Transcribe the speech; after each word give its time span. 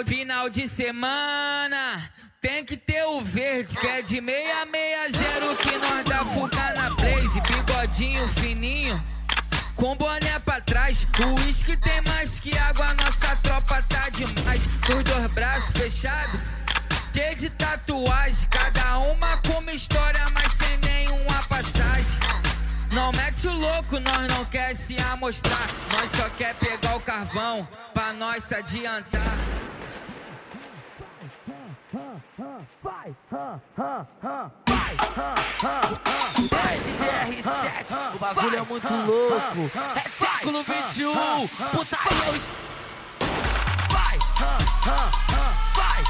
Final, 0.00 0.04
final 0.04 0.48
de 0.48 0.66
semana. 0.66 2.10
Tem 2.40 2.64
que 2.64 2.76
ter 2.76 3.04
o 3.04 3.20
verde, 3.20 3.76
que 3.76 3.86
é 3.86 4.00
de 4.00 4.20
660 4.20 5.56
que 5.56 5.78
nós 5.78 6.04
dá 6.04 6.24
fuga 6.24 6.74
na 6.74 6.90
blaze. 6.90 7.40
Bigodinho 7.40 8.28
fininho, 8.28 9.02
com 9.76 9.94
boné 9.96 10.38
pra 10.38 10.60
trás. 10.60 11.06
O 11.18 11.40
uísque 11.40 11.76
tem 11.76 12.00
mais 12.06 12.40
que 12.40 12.56
água, 12.56 12.94
nossa 12.94 13.36
tropa 13.42 13.82
tá 13.88 14.08
demais. 14.08 14.66
Os 14.88 15.04
dois 15.04 15.32
braços 15.32 15.70
fechados, 15.72 16.40
cheio 17.14 17.36
de 17.36 17.50
tatuagem. 17.50 18.48
Cada 18.48 18.98
uma 18.98 19.36
com 19.38 19.58
uma 19.58 19.72
história, 19.72 20.24
mas 20.32 20.52
sem 20.52 20.78
nenhuma 20.78 21.42
passagem. 21.48 22.39
Não 22.92 23.12
mete 23.12 23.46
o 23.46 23.52
louco, 23.52 24.00
nós 24.00 24.26
não 24.28 24.44
quer 24.46 24.74
se 24.74 24.96
amostrar. 25.00 25.68
Nós 25.92 26.10
só 26.10 26.28
quer 26.30 26.54
pegar 26.56 26.96
o 26.96 27.00
carvão 27.00 27.66
pra 27.94 28.12
nós 28.12 28.44
se 28.44 28.54
adiantar. 28.54 29.20
Vai, 32.82 33.14
vai, 36.50 36.78
DJ 36.80 37.42
R7, 37.42 38.14
o 38.14 38.18
bagulho 38.18 38.56
é 38.56 38.62
muito 38.62 38.92
louco. 39.06 39.70
É 39.96 40.08
século 40.08 40.62
21, 40.62 41.48
putaria 41.72 42.26
ao 42.26 42.36
est... 42.36 42.52
Vai, 43.90 44.18
vai, 44.38 44.64
vai, 44.84 46.00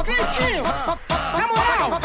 Cleitinho, 0.04 0.64
na 1.34 1.48
moral, 1.48 2.00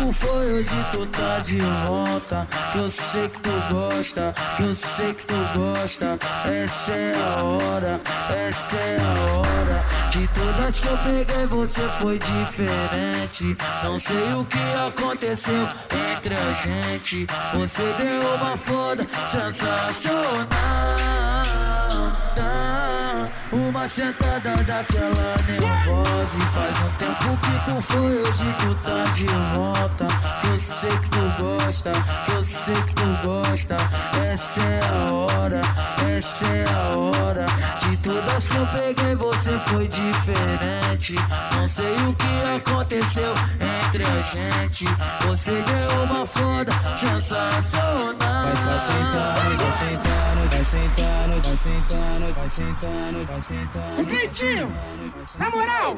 tu 0.00 0.12
foi, 0.12 0.52
hoje 0.54 0.86
tu 0.90 1.06
tá 1.06 1.38
de 1.40 1.58
volta. 1.86 2.48
Que 2.72 2.78
eu 2.78 2.90
sei 2.90 3.28
que 3.28 3.40
tu 3.40 3.50
gosta, 3.70 4.34
que 4.56 4.62
eu 4.62 4.74
sei 4.74 5.14
que 5.14 5.26
tu 5.26 5.34
gosta. 5.54 6.18
Essa 6.44 6.92
é 6.92 7.14
a 7.14 7.42
hora, 7.42 8.00
essa 8.30 8.76
é 8.76 8.96
a 8.98 9.36
hora. 9.36 9.84
De 10.10 10.26
todas 10.28 10.78
que 10.78 10.86
eu 10.88 10.98
peguei 10.98 11.46
você 11.46 11.82
foi 12.00 12.18
diferente. 12.18 13.56
Não 13.84 13.98
sei 13.98 14.32
o 14.34 14.44
que 14.44 14.58
aconteceu 14.86 15.68
entre 16.12 16.34
a 16.34 16.52
gente. 16.52 17.26
Você 17.54 17.82
deu 17.98 18.34
uma 18.34 18.56
foda 18.56 19.06
sensacional 19.26 20.49
uma 23.52 23.88
sentada 23.88 24.54
daquela 24.64 25.36
nervosa 25.46 26.36
E 26.36 26.40
faz 26.54 26.76
um 26.78 26.90
tempo 26.98 27.36
que 27.38 27.70
tu 27.70 27.80
foi, 27.80 28.22
hoje 28.22 28.54
tu 28.58 28.74
tá 28.84 29.04
de 29.12 29.26
volta. 29.54 30.06
Que 30.40 30.46
eu 30.48 30.58
sei 30.58 30.90
que 30.90 31.08
tu 31.10 31.42
gosta, 31.42 31.92
que 32.24 32.32
eu 32.32 32.42
sei 32.42 32.74
que 32.74 32.94
tu 32.94 33.26
gosta. 33.26 33.76
Essa 34.30 34.60
é 34.60 34.80
a 34.88 35.12
hora, 35.12 35.60
essa 36.16 36.46
é 36.46 36.64
a 36.72 36.96
hora. 36.96 37.46
De 37.78 37.96
todas 37.98 38.48
que 38.48 38.56
eu 38.56 38.66
peguei 38.66 39.14
você 39.16 39.58
foi 39.66 39.88
diferente. 39.88 41.14
Não 41.56 41.66
sei 41.66 41.94
o 42.08 42.14
que 42.14 42.70
aconteceu 42.70 43.34
entre 43.88 44.04
a 44.04 44.22
gente. 44.22 44.84
Você 45.26 45.50
deu 45.50 46.02
uma 46.04 46.24
foda 46.24 46.72
sensacional. 46.94 48.44
Vai 48.44 48.56
só 48.56 48.78
sentando, 48.86 49.58
vai 49.58 49.72
sentando, 49.78 50.29
vai 50.60 50.64
sentando, 50.64 51.40
vai 51.40 51.56
sentando, 51.56 52.34
vai 52.34 52.48
sentando, 52.50 53.26
vai 53.26 53.40
sentando. 53.40 54.04
Cleitinho, 54.04 54.72
na 55.38 55.50
moral, 55.50 55.96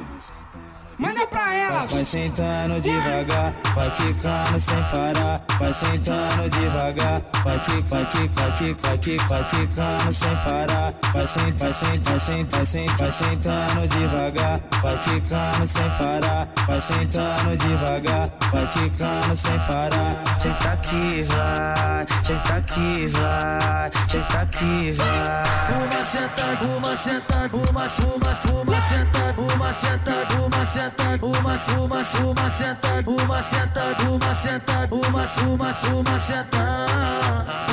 manda 0.98 1.26
pra 1.26 1.54
ela. 1.54 1.86
Vai 1.86 2.04
sentando 2.04 2.80
devagar, 2.80 3.52
vai 3.74 3.90
quicando 3.90 4.60
sem 4.60 4.82
parar. 4.84 5.40
Vai 5.58 5.72
sentando 5.72 6.50
devagar, 6.50 7.22
vai 7.44 7.58
quic, 7.60 7.88
vai 7.88 8.06
quic, 8.06 8.28
vai 8.34 8.52
quic, 8.52 8.80
vai 8.82 8.98
quic, 8.98 9.28
vai 9.28 9.44
quicando 9.44 10.12
sem 10.12 10.36
parar. 10.36 10.94
Vai 11.12 11.26
sent, 11.26 11.56
vai 11.56 11.72
sent, 11.72 12.02
vai 12.04 12.20
sent, 12.20 12.50
vai 12.50 12.66
sent, 12.66 12.90
vai 12.98 13.12
sentando 13.12 13.88
devagar, 13.88 14.60
vai 14.82 14.98
quicando 14.98 15.66
sem 15.66 15.90
parar. 15.90 16.48
Vai 16.66 16.80
sentando 16.80 17.56
devagar, 17.56 18.30
vai 18.50 18.66
quicando 18.68 19.36
sem 19.36 19.58
parar. 19.60 20.38
Senta 20.38 20.72
aqui, 20.72 21.22
vai, 21.22 22.06
senta 22.22 22.54
aqui, 22.54 23.06
vai, 23.08 23.90
senta 24.08 24.38
aqui, 24.40 24.92
vai. 24.92 25.42
Uma 25.72 26.04
sentada, 26.04 26.64
uma 26.64 26.96
sentada, 26.96 27.56
uma, 27.56 27.70
uma, 27.72 28.62
uma 28.62 28.80
sentada, 28.80 29.40
uma 29.40 29.72
sentada, 29.72 30.34
uma 30.42 30.66
sentada, 30.66 30.81
uma, 31.20 31.56
uma, 31.78 31.84
uma 31.84 32.50
sentada, 32.50 33.10
uma 33.10 33.42
sentada, 33.42 34.10
uma 34.10 34.34
sentada, 34.34 34.94
uma, 34.94 35.24
uma, 35.46 35.72
uma 35.94 36.18
sentada, 36.18 36.86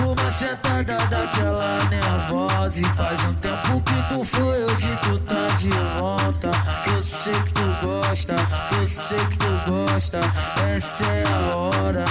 uma 0.05 0.31
sentada 0.31 0.97
daquela 1.09 1.79
nervosa 1.89 2.81
e 2.81 2.83
faz 2.83 3.19
um 3.23 3.33
tempo 3.35 3.81
que 3.81 4.09
tu 4.09 4.23
foi, 4.23 4.63
hoje 4.63 4.99
tu 5.01 5.17
tá 5.19 5.47
de 5.57 5.69
volta, 5.97 6.51
que 6.83 6.89
eu 6.91 7.01
sei 7.01 7.33
que 7.33 7.53
tu 7.53 7.87
gosta, 7.87 8.35
que 8.35 8.75
eu 8.75 8.85
sei 8.85 9.17
que 9.17 9.37
tu 9.37 9.71
gosta, 9.71 10.19
essa 10.75 11.05
é 11.05 11.23
a 11.27 11.55
hora, 11.55 12.05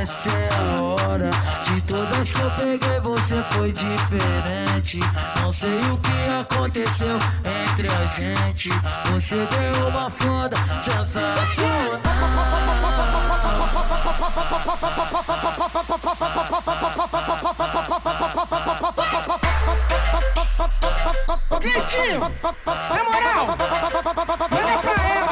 essa 0.00 0.30
é 0.30 0.48
a 0.52 0.82
hora, 0.82 1.30
de 1.62 1.80
todas 1.82 2.32
que 2.32 2.40
eu 2.40 2.50
peguei 2.50 3.00
você 3.00 3.42
foi 3.52 3.72
diferente, 3.72 4.98
não 5.50 5.52
sei 5.52 5.80
o 5.80 5.98
que 5.98 6.30
aconteceu 6.54 7.18
entre 7.74 7.88
a 7.88 8.06
gente, 8.06 8.70
você 9.10 9.34
deu 9.34 9.88
uma 9.88 10.08
foda 10.08 10.56
sensacional. 10.78 12.00
Ô 21.50 21.56
Cleitinho, 21.56 22.20
na 22.20 22.28
moral, 23.02 23.46
manda 23.48 24.78
pra 24.78 24.94
ela. 25.02 25.30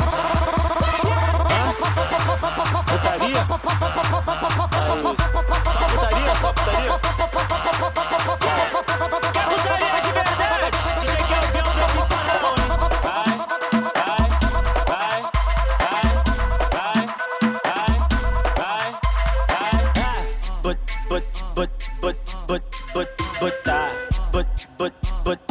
Putaria? 2.89 3.47
but 22.49 22.63
but 22.95 23.11
but 23.41 23.69
I 23.69 23.93
but 24.33 24.67
but 24.79 24.95
but 25.23 25.48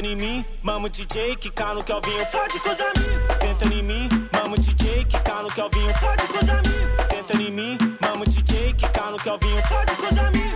Tentando 0.00 0.14
em 0.14 0.16
mim, 0.16 0.44
mamo 0.62 0.88
DJ, 0.88 1.36
que 1.36 1.50
cá 1.50 1.74
no 1.74 1.82
vim, 1.82 2.24
fode 2.32 2.58
com 2.60 2.70
os 2.70 2.80
amigos. 2.80 3.36
Tentando 3.38 3.74
em 3.74 3.82
mim, 3.82 4.08
mamo 4.32 4.58
DJ, 4.58 5.04
que 5.04 5.20
cá 5.20 5.42
no 5.42 5.50
vim, 5.50 5.92
fode 6.00 6.26
com 6.26 6.38
os 6.38 6.48
amigos. 6.48 7.06
Tentando 7.06 7.42
em 7.42 7.50
mim, 7.50 7.78
mamo 8.00 8.24
DJ, 8.24 8.72
que 8.72 8.88
cá 8.88 9.10
no 9.10 9.18
vim, 9.18 9.62
fode 9.68 9.96
com 9.96 10.06
os 10.06 10.18
amigos. 10.18 10.49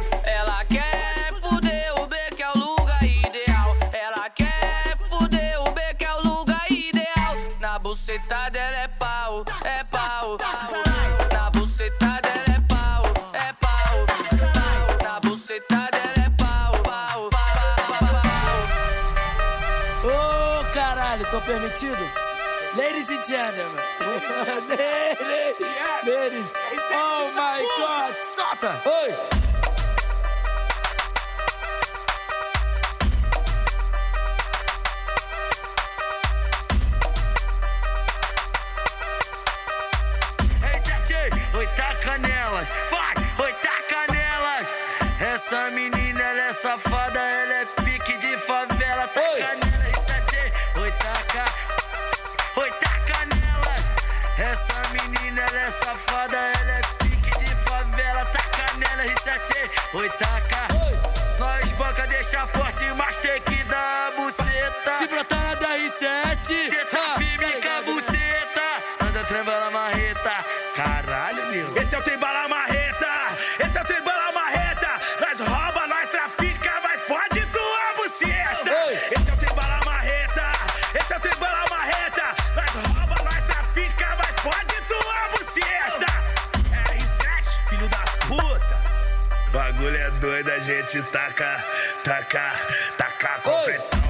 gentlemen, 23.26 23.82
ladies, 26.06 26.52
oh 26.92 27.32
my 27.34 27.64
God, 27.78 28.14
solta! 28.36 28.82
Oi! 28.86 29.14
Oi, 41.56 41.66
tá 41.76 41.94
canelas, 42.02 42.68
vai! 42.90 43.13
Se 65.04 65.08
brotar 65.08 65.38
na 65.38 65.54
DR7, 65.56 66.88
tá 66.90 67.14
pica 67.18 67.82
buceta, 67.82 69.06
anda 69.06 69.22
trem 69.24 69.44
bala 69.44 69.70
marreta. 69.70 70.32
Caralho, 70.74 71.44
meu. 71.48 71.76
Esse 71.76 71.94
é 71.94 71.98
o 71.98 72.02
trem 72.02 72.16
bala 72.16 72.48
marreta, 72.48 73.06
esse 73.62 73.76
é 73.76 73.82
o 73.82 73.84
trem 73.84 74.02
bala 74.02 74.32
marreta. 74.32 74.88
Nós 75.20 75.40
rouba, 75.40 75.86
nós 75.88 76.08
trafica, 76.08 76.80
mas 76.82 77.00
pode 77.02 77.44
tua 77.48 77.94
buceta. 77.98 78.92
Esse 79.14 79.28
é 79.28 79.34
o 79.34 79.36
trem 79.36 79.54
bala 79.54 79.78
marreta, 79.84 80.52
esse 80.98 81.12
é 81.12 81.16
o 81.18 81.20
trem 81.20 81.36
bala 81.38 81.64
marreta. 81.68 82.36
Nós 82.56 82.70
rouba, 82.70 83.24
nós 83.24 83.44
trafica, 83.44 84.16
mas 84.16 84.40
pode 84.40 84.80
tua 84.88 85.28
buceta. 85.36 86.06
É 86.72 86.96
isso, 86.96 87.60
filho 87.68 87.88
da 87.90 88.04
puta. 88.26 88.80
Bagulho 89.52 89.96
é 89.98 90.10
doido, 90.12 90.50
a 90.50 90.58
gente 90.60 91.02
taca, 91.02 91.62
taca, 92.02 92.58
taca 92.96 93.28
a 93.34 93.38
compressão. 93.40 94.03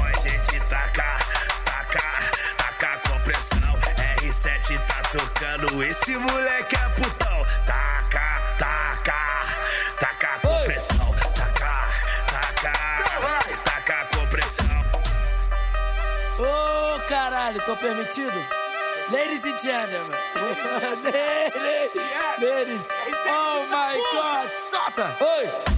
Esse 5.82 6.16
moleque 6.16 6.76
é 6.76 6.88
putão. 6.90 7.44
Taca, 7.66 8.40
taca, 8.58 9.46
taca 9.98 10.38
com 10.40 10.64
pressão. 10.64 11.12
Taca, 11.34 11.88
taca, 12.26 12.72
taca 13.64 14.06
com 14.14 14.24
pressão. 14.28 14.84
Ô 16.38 16.44
oh, 16.96 17.00
caralho, 17.08 17.60
tô 17.62 17.76
permitido? 17.76 18.38
Ladies 19.10 19.44
and 19.44 19.58
gentlemen. 19.58 20.16
Ladies, 22.40 22.40
ladies. 22.40 22.88
É 23.26 23.32
oh 23.32 23.66
my 23.66 23.98
god, 24.12 24.50
solta! 24.70 25.16
Oi! 25.20 25.73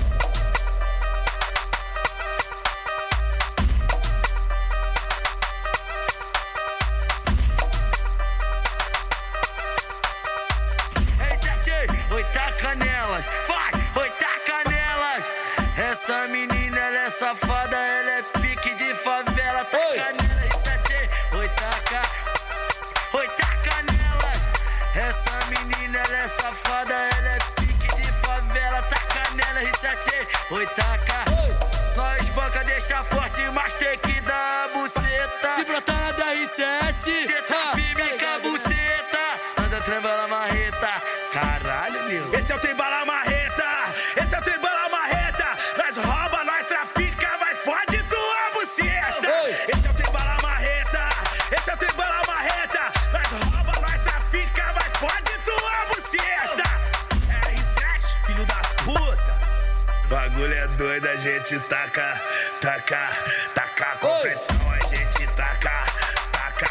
gente 61.49 61.63
taca, 61.69 62.21
taca, 62.61 63.09
taca 63.55 63.85
a 63.85 63.97
compressão. 63.99 64.57
A 64.69 64.81
gente 64.93 65.27
taca, 65.37 65.85
taca, 66.33 66.69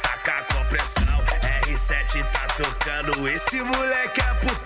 taca 0.00 0.44
com 0.44 0.58
compressão. 0.60 1.24
R7 1.68 2.24
tá 2.32 2.46
tocando, 2.56 3.28
esse 3.28 3.60
moleque 3.60 4.20
é 4.22 4.34
puto. 4.34 4.63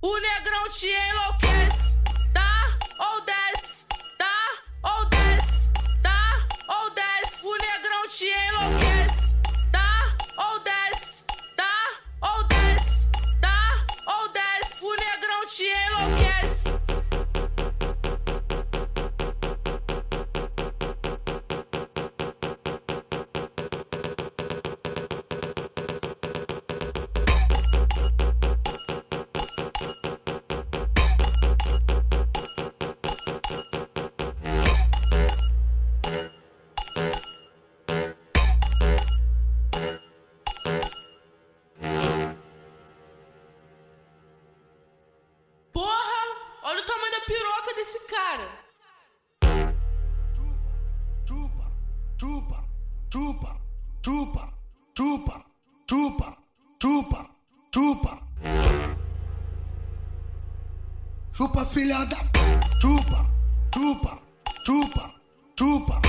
O 0.00 0.16
negrão 0.20 0.68
te 0.70 0.86
enlouquece, 0.86 1.98
tá 2.32 2.78
ou 3.00 3.20
desce, 3.22 3.84
tá 4.16 4.48
ou 4.84 5.04
desce, 5.06 5.72
tá 6.00 6.38
ou 6.68 6.90
desce. 6.90 7.44
O 7.44 7.52
negrão 7.56 8.08
te 8.08 8.24
enlouquece. 8.26 8.97
chupa 61.38 61.64
filha 61.64 62.04
da 62.04 62.16
chupa, 62.80 63.24
chupa, 63.72 64.18
chupa, 64.66 65.14
chupa, 65.54 66.00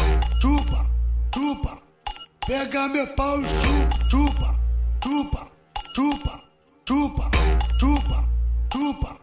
chupa, 0.41 0.85
chupa. 1.31 1.77
Pega 2.47 2.87
meu 2.87 3.05
pau 3.15 3.39
e 3.39 3.45
chupa, 4.09 4.55
chupa, 5.03 5.47
chupa, 5.93 6.41
chupa, 6.83 7.29
chupa, 7.79 8.23
chupa. 8.73 9.17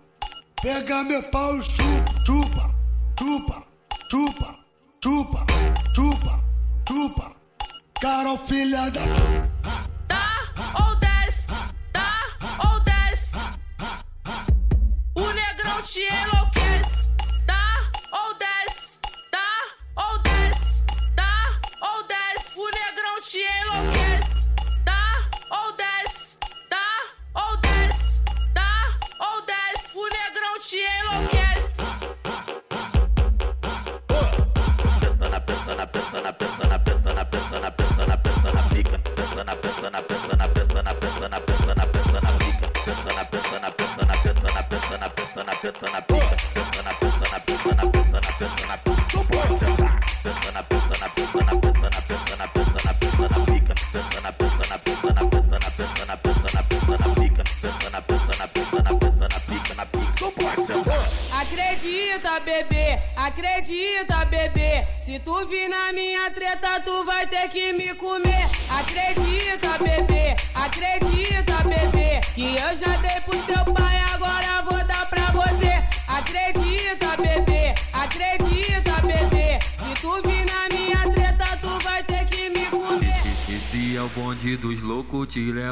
Pega 0.63 1.03
meu 1.03 1.23
pau 1.25 1.57
e 1.57 1.63
chupa, 1.63 2.13
chupa. 2.25 2.66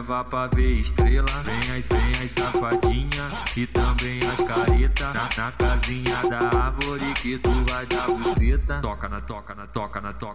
Vá 0.06 0.22
pra 0.22 0.46
ver 0.48 0.80
estrela. 0.80 1.26
Vem 1.44 1.78
as 1.78 1.84
senhas 1.86 2.30
safadinha 2.30 3.30
e 3.56 3.66
também 3.66 4.20
as 4.20 4.46
careta. 4.46 5.04
Na, 5.14 5.44
na 5.44 5.52
casinha 5.52 6.16
da 6.28 6.58
árvore 6.58 7.14
que 7.14 7.38
tu 7.38 7.50
vai 7.50 7.86
dar 7.86 8.08
buceta. 8.08 8.80
Toca 8.82 9.08
na 9.08 9.20
toca, 9.22 9.54
na 9.54 9.66
toca, 9.66 10.00
na 10.02 10.12
toca. 10.12 10.33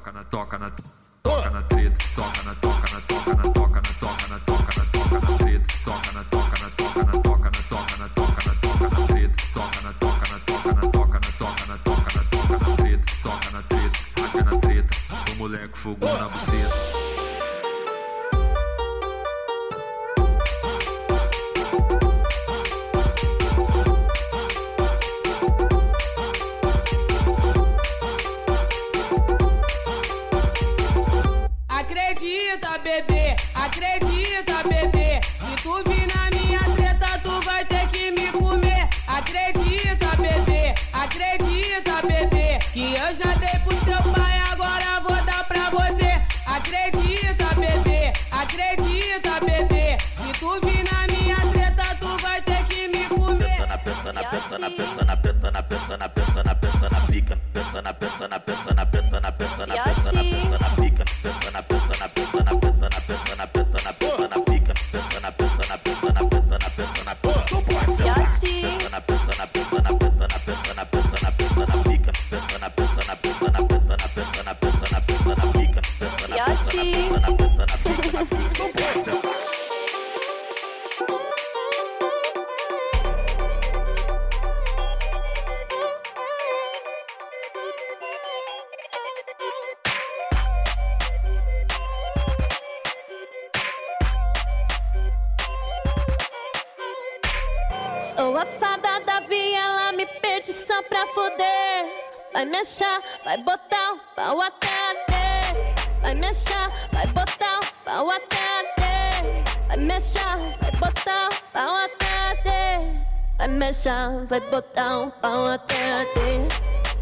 Sou 98.30 98.38
a 98.38 98.46
fada 98.46 99.00
da 99.08 99.22
via, 99.22 99.58
ela 99.58 99.92
me 99.92 100.06
pede 100.06 100.54
só 100.54 100.84
pra 100.84 101.04
foder. 101.16 101.88
Vai 102.32 102.46
me 102.46 102.60
achar, 102.60 103.02
vai 103.26 103.38
botar 103.38 103.94
o 103.94 104.00
pau 104.16 104.40
até 104.40 104.68
até. 104.92 105.74
Vai 106.00 106.14
me 106.14 106.28
achar, 106.28 106.70
vai 106.92 107.08
botar 107.08 107.60
o 107.60 107.84
pau 107.84 108.08
até 108.12 108.60
até. 108.60 109.44
Vai 109.68 109.78
me 109.78 109.94
achar, 109.96 110.38
vai 110.62 110.72
botar 110.74 111.28
o 111.28 111.52
pau 111.52 111.76
até 111.76 112.32
até. 112.32 113.06
Vai 113.40 113.48
me 113.48 113.66
achar, 113.68 114.26
vai 114.28 114.40
botar 114.42 115.00
o 115.00 115.10
pau 115.10 115.48
até 115.48 115.94
até. 115.94 116.48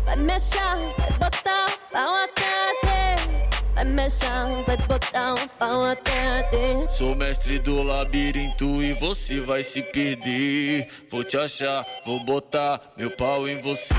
Vai 0.05 0.15
vai 0.15 1.11
botar 1.19 1.56
Vai 4.65 4.77
botar 4.77 5.33
o 5.33 5.49
pau 5.57 5.83
até 5.83 6.39
até. 6.39 6.87
Sou 6.87 7.15
mestre 7.15 7.59
do 7.59 7.81
labirinto 7.83 8.83
e 8.83 8.93
você 8.93 9.39
vai 9.39 9.63
se 9.63 9.81
perder. 9.81 10.87
Vou 11.09 11.23
te 11.23 11.37
achar, 11.37 11.85
vou 12.05 12.19
botar 12.23 12.81
meu 12.97 13.09
pau 13.11 13.47
em 13.47 13.61
você. 13.61 13.95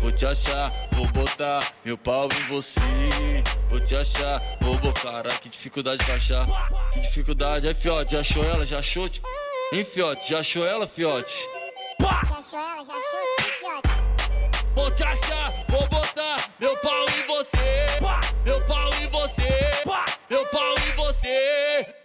Vou 0.00 0.10
te 0.10 0.26
achar, 0.26 0.72
vou 0.92 1.06
botar 1.08 1.72
meu 1.84 1.96
pau 1.98 2.28
em 2.32 2.48
você. 2.48 2.80
Vou 3.68 3.80
te 3.80 3.94
achar, 3.94 4.40
vou 4.60 4.76
botar. 4.78 5.12
Caraca, 5.12 5.38
que 5.38 5.48
dificuldade 5.48 6.04
pra 6.04 6.14
achar. 6.14 6.46
Que 6.92 7.00
dificuldade. 7.00 7.68
Aí, 7.68 7.74
fiote, 7.74 8.12
já 8.12 8.20
achou 8.20 8.44
ela? 8.44 8.64
Já 8.64 8.78
achou? 8.78 9.08
Hein, 9.72 9.84
fiote? 9.84 10.30
Já 10.30 10.38
achou 10.38 10.64
ela, 10.64 10.86
fiote? 10.86 11.34
Já 12.00 12.08
achou 12.38 12.58
ela, 12.58 12.84
já 12.84 12.92
achou, 12.92 13.20
fiote? 13.60 14.04
Vou 14.74 14.90
te 14.90 15.04
achar, 15.04 15.52
vou 15.68 15.86
botar 15.88 16.50
meu 16.58 16.76
pau 16.78 17.03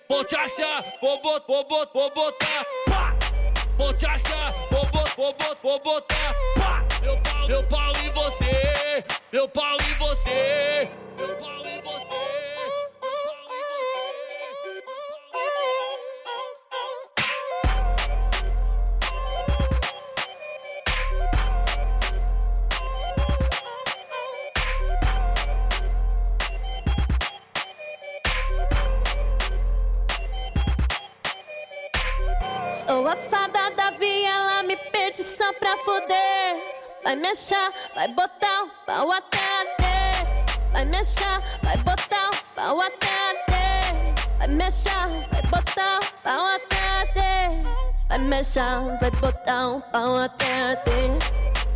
Vou 0.09 0.25
te 0.25 0.35
achar, 0.35 0.83
vou 0.99 1.21
botar, 1.21 1.45
vou 1.47 1.63
botar, 1.65 1.93
vou 1.93 2.09
botar. 2.09 2.65
Vou 3.77 3.93
te 3.93 4.07
achar, 4.07 4.51
vou 4.71 4.83
botar, 4.87 5.15
vou 5.15 5.33
botar, 5.33 5.57
vou 5.61 5.79
botar. 5.79 6.35
Meu 7.03 7.15
pau, 7.21 7.47
meu 7.47 7.63
pau 7.65 7.91
em 8.03 8.09
você. 8.09 9.05
Meu 9.31 9.47
pau 9.47 9.77
em 9.79 9.93
você. 9.99 10.89
Sou 32.99 33.07
a 33.07 33.15
fada 33.15 33.69
da 33.77 33.91
via, 33.91 34.27
ela 34.27 34.61
me 34.63 34.75
pede 34.75 35.23
só 35.23 35.53
pra 35.53 35.77
foder. 35.85 36.57
Vai 37.01 37.15
me 37.15 37.29
achar, 37.29 37.71
vai 37.95 38.09
botar 38.09 38.63
o 38.63 38.69
pau 38.85 39.09
até 39.09 39.39
até. 39.61 40.51
Vai 40.73 40.83
me 40.83 40.97
achar, 40.97 41.41
vai 41.63 41.77
botar 41.77 42.29
o 42.29 42.53
pau 42.53 42.81
até 42.81 43.07
até. 43.31 44.13
Vai 44.37 44.47
me 44.49 44.65
achar, 44.65 45.07
vai 45.31 45.41
botar 45.43 45.99
o 45.99 46.13
pau 46.21 46.45
até 46.45 47.01
até. 47.01 47.49
Vai 48.09 48.19
me 48.19 48.37
achar, 48.37 48.97
vai 48.99 49.11
botar 49.11 49.67
o 49.69 49.81
pau 49.81 50.15
até. 50.17 50.75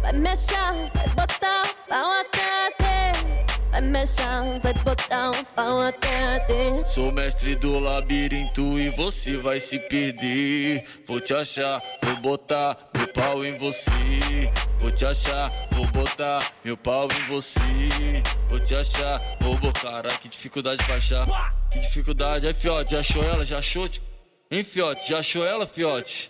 Vai 0.02 0.12
me 0.12 0.30
achar, 0.30 0.74
vai 0.94 1.08
botar 1.08 1.62
o 1.62 1.88
pau 1.88 2.12
até. 2.20 2.43
Vai 3.74 3.82
me 3.82 4.04
achar, 4.04 4.60
vai 4.60 4.72
botar 4.72 5.32
o 5.32 5.46
pau 5.56 5.82
até 5.82 6.36
até. 6.36 6.84
Sou 6.86 7.12
mestre 7.12 7.56
do 7.56 7.80
labirinto 7.80 8.78
e 8.78 8.92
você 8.92 9.36
vai 9.36 9.60
se 9.60 9.80
perder. 9.80 10.86
Vou 11.08 11.20
te 11.20 11.34
achar, 11.34 11.82
vou 12.04 12.16
botar 12.18 12.78
meu 12.96 13.08
pau 13.08 13.44
em 13.44 13.58
você. 13.58 13.92
Vou 14.78 14.92
te 14.92 15.04
achar, 15.04 15.52
vou 15.72 15.88
botar 15.88 16.54
meu 16.64 16.78
pau 16.78 17.08
em 17.12 17.26
você. 17.26 17.60
Vou 18.48 18.60
te 18.60 18.76
achar, 18.76 19.20
vou 19.42 19.58
botar. 19.58 20.04
Caraca, 20.04 20.20
que 20.20 20.30
dificuldade 20.30 20.86
pra 20.86 20.98
achar. 20.98 21.26
Que 21.72 21.80
dificuldade. 21.80 22.46
Aí, 22.46 22.54
fiote, 22.54 22.92
já 22.92 23.00
achou 23.00 23.24
ela? 23.24 23.44
Já 23.44 23.58
achou? 23.58 23.90
Hein, 24.52 24.64
fiote? 24.64 25.10
Já 25.10 25.18
achou 25.18 25.44
ela, 25.44 25.66
fiote? 25.66 26.30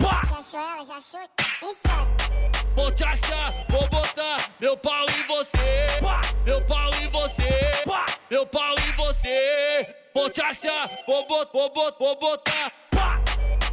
Já 0.00 0.38
achou 0.38 0.60
ela, 0.60 0.86
já 0.86 0.98
achou, 0.98 1.20
fiote? 1.60 2.33
Vou 2.74 2.90
te 2.90 3.04
achar, 3.04 3.52
vou 3.68 3.88
botar 3.88 4.50
meu 4.60 4.76
pau 4.76 5.06
em 5.08 5.26
você. 5.26 5.86
Meu 6.44 6.60
pau 6.62 6.90
em 6.94 7.08
você. 7.08 7.48
Meu 8.30 8.46
pau 8.46 8.74
em 8.78 8.92
você. 8.92 9.94
Vou 10.14 10.30
te 10.30 10.40
achar, 10.40 10.88
vou 11.06 11.26
botar, 11.26 11.50
vou 11.52 11.70
botar, 11.70 11.98
vou 11.98 12.16
botar. 12.16 12.72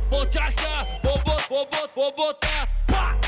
Vou 0.10 0.26
te 0.26 0.38
achar, 0.40 0.86
vou 1.04 1.18
botar, 1.20 1.48
vou 1.48 1.66
botar, 1.66 1.90
vou 1.96 2.12
botar. 2.12 2.68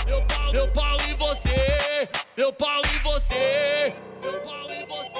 Meu 0.05 0.21
pau, 0.25 0.51
meu 0.51 0.67
pau 0.73 0.97
em 1.07 1.13
você. 1.15 2.09
Meu 2.35 2.51
pau 2.53 2.81
em 2.93 2.99
você. 2.99 3.95
Meu 4.21 4.41
pau 4.41 4.69
em 4.69 4.85
você. 4.85 5.19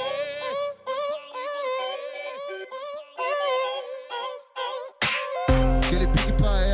Aquele 5.86 6.08
pique 6.08 6.34
pra 6.34 6.62
elas, 6.64 6.73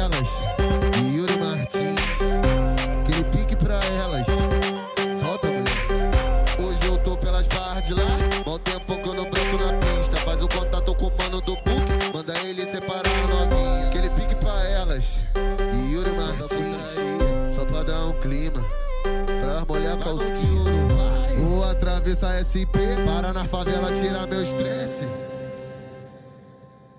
calcinha. 20.10 21.40
Vou 21.40 21.64
atravessar 21.64 22.40
SP, 22.42 22.98
para 23.06 23.32
na 23.32 23.46
favela, 23.46 23.92
tirar 23.94 24.28
meu 24.28 24.42
estresse. 24.42 25.08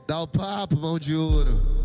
Dá 0.06 0.20
o 0.20 0.26
papo, 0.26 0.76
mão 0.76 0.98
de 0.98 1.14
ouro. 1.14 1.80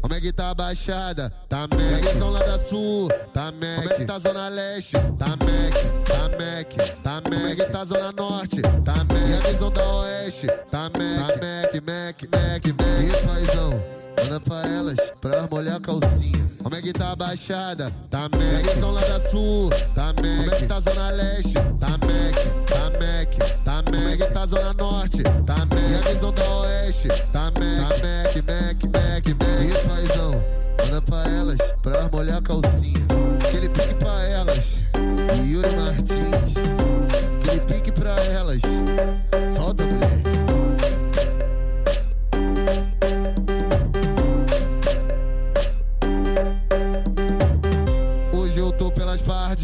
Como 0.00 0.12
é 0.12 0.20
que 0.20 0.32
tá 0.32 0.50
a 0.50 0.54
baixada? 0.54 1.30
Tá 1.48 1.60
Mac. 1.60 2.12
Visão 2.12 2.28
lá 2.28 2.40
da 2.40 2.58
sul, 2.58 3.08
tá 3.32 3.50
Mac. 3.50 3.82
Como 3.82 3.92
é 3.92 3.94
que 3.96 4.04
tá 4.04 4.18
zona 4.18 4.48
leste? 4.48 4.92
Tá 4.92 5.28
Mac, 5.28 5.74
tá 6.04 6.22
Mac, 6.24 7.02
tá 7.02 7.14
Mac. 7.14 7.24
Como 7.24 7.46
é 7.46 7.56
que 7.56 7.64
tá 7.64 7.80
a 7.80 7.84
zona 7.86 8.12
norte? 8.12 8.60
Tá 8.60 8.96
Mac. 8.96 9.30
E 9.30 9.34
a 9.34 9.50
visão 9.50 9.70
da 9.70 9.96
oeste? 10.00 10.46
Tá 10.70 10.82
Mac, 10.82 10.92
tá 10.92 11.36
Mac, 11.36 11.74
Mac, 11.74 12.22
Mac, 12.22 12.66
Mac. 12.66 12.66
E 12.66 13.26
paizão, 13.26 13.70
manda 14.18 14.40
pra 14.40 14.68
elas, 14.68 14.98
pra 15.22 15.48
molhar 15.50 15.76
a 15.76 15.80
calcinha. 15.80 16.43
Como 16.64 16.74
é 16.76 16.80
que 16.80 16.94
tá 16.94 17.12
a 17.12 17.16
baixada? 17.16 17.92
Tá 18.10 18.22
Mac. 18.22 18.74
Visão 18.74 18.90
lá 18.90 19.02
da 19.02 19.20
sul, 19.20 19.68
tá 19.94 20.06
Mac. 20.06 20.16
Como 20.16 20.50
é 20.50 20.56
que 20.56 20.66
tá 20.66 20.76
a 20.76 20.80
zona 20.80 21.10
leste? 21.10 21.52
Tá 21.52 21.88
Mac, 21.90 22.66
tá 22.66 22.84
Mac, 22.98 23.62
tá 23.62 23.74
Mac. 23.74 23.84
Como 23.84 24.08
é 24.08 24.16
que 24.16 24.24
tá 24.24 24.40
a 24.40 24.46
zona 24.46 24.72
norte? 24.72 25.22
Tá 25.22 25.56
Mac. 25.56 25.74
E 25.74 25.94
a 25.94 26.14
visão 26.14 26.32
da 26.32 26.50
oeste? 26.60 27.08
Tá 27.30 27.44
Mac, 27.44 27.88
tá 27.90 27.96
Mac, 27.98 28.36
Mac, 28.36 28.82
Mac, 28.82 29.28
Mac. 29.28 29.60
E 29.60 29.88
paizão, 29.88 30.32
manda 30.80 31.02
pra 31.02 31.30
elas, 31.30 31.58
pra 31.82 31.96
elas 31.96 32.10
molhar 32.10 32.38
a 32.38 32.42
calcinha. 32.42 33.04
Aquele 33.46 33.68
pique 33.68 33.94
pra 33.96 34.22
elas, 34.22 34.78
Yuri 35.44 35.76
Martins. 35.76 36.63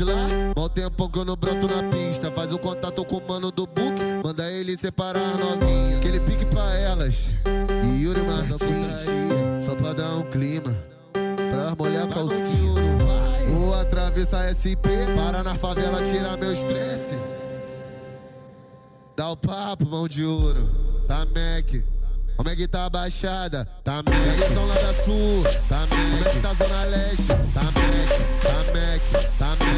De 0.00 0.04
lá, 0.04 0.16
mal 0.56 0.66
tempo 0.66 1.10
que 1.10 1.18
eu 1.18 1.24
não 1.26 1.36
broto 1.36 1.68
na 1.68 1.82
pista. 1.90 2.32
Faz 2.32 2.50
o 2.52 2.58
contato 2.58 3.04
com 3.04 3.18
o 3.18 3.28
mano 3.28 3.50
do 3.50 3.66
book, 3.66 4.00
manda 4.24 4.50
ele 4.50 4.74
separar 4.76 5.20
a 5.20 5.36
novinha. 5.36 5.98
Aquele 5.98 6.20
pique 6.20 6.46
pra 6.46 6.74
elas, 6.74 7.28
Yuri 8.00 8.20
Martins. 8.22 9.62
Só 9.62 9.74
pra 9.74 9.92
dar 9.92 10.16
um 10.16 10.22
clima, 10.22 10.74
pra 11.12 11.60
elas 11.60 11.76
molhar 11.76 12.04
a 12.04 12.08
calcinha. 12.08 12.80
Vou 13.52 13.74
atravessar 13.74 14.48
SP, 14.48 14.88
para 15.14 15.42
na 15.42 15.54
favela, 15.56 16.02
tirar 16.02 16.38
meu 16.38 16.54
estresse. 16.54 17.14
Dá 19.14 19.28
o 19.28 19.36
papo, 19.36 19.84
mão 19.86 20.08
de 20.08 20.24
ouro, 20.24 21.04
tá 21.06 21.26
Mac. 21.26 21.84
Como 22.38 22.48
é 22.48 22.56
que 22.56 22.66
tá 22.66 22.88
baixada? 22.88 23.68
Tá 23.84 23.96
Mac. 23.96 24.14
Visão 24.48 24.66
lá 24.66 24.74
da 24.76 24.94
sul, 25.04 25.44
tá 25.68 25.80
Mac. 25.80 25.90
Como 25.90 26.24
é 26.24 26.30
que 26.30 26.40
tá 26.40 26.54
zona 26.54 26.84
leste? 26.84 27.26
Tá 27.52 27.64
Mac, 27.64 28.42
tá 28.42 28.54
Mac, 28.72 29.30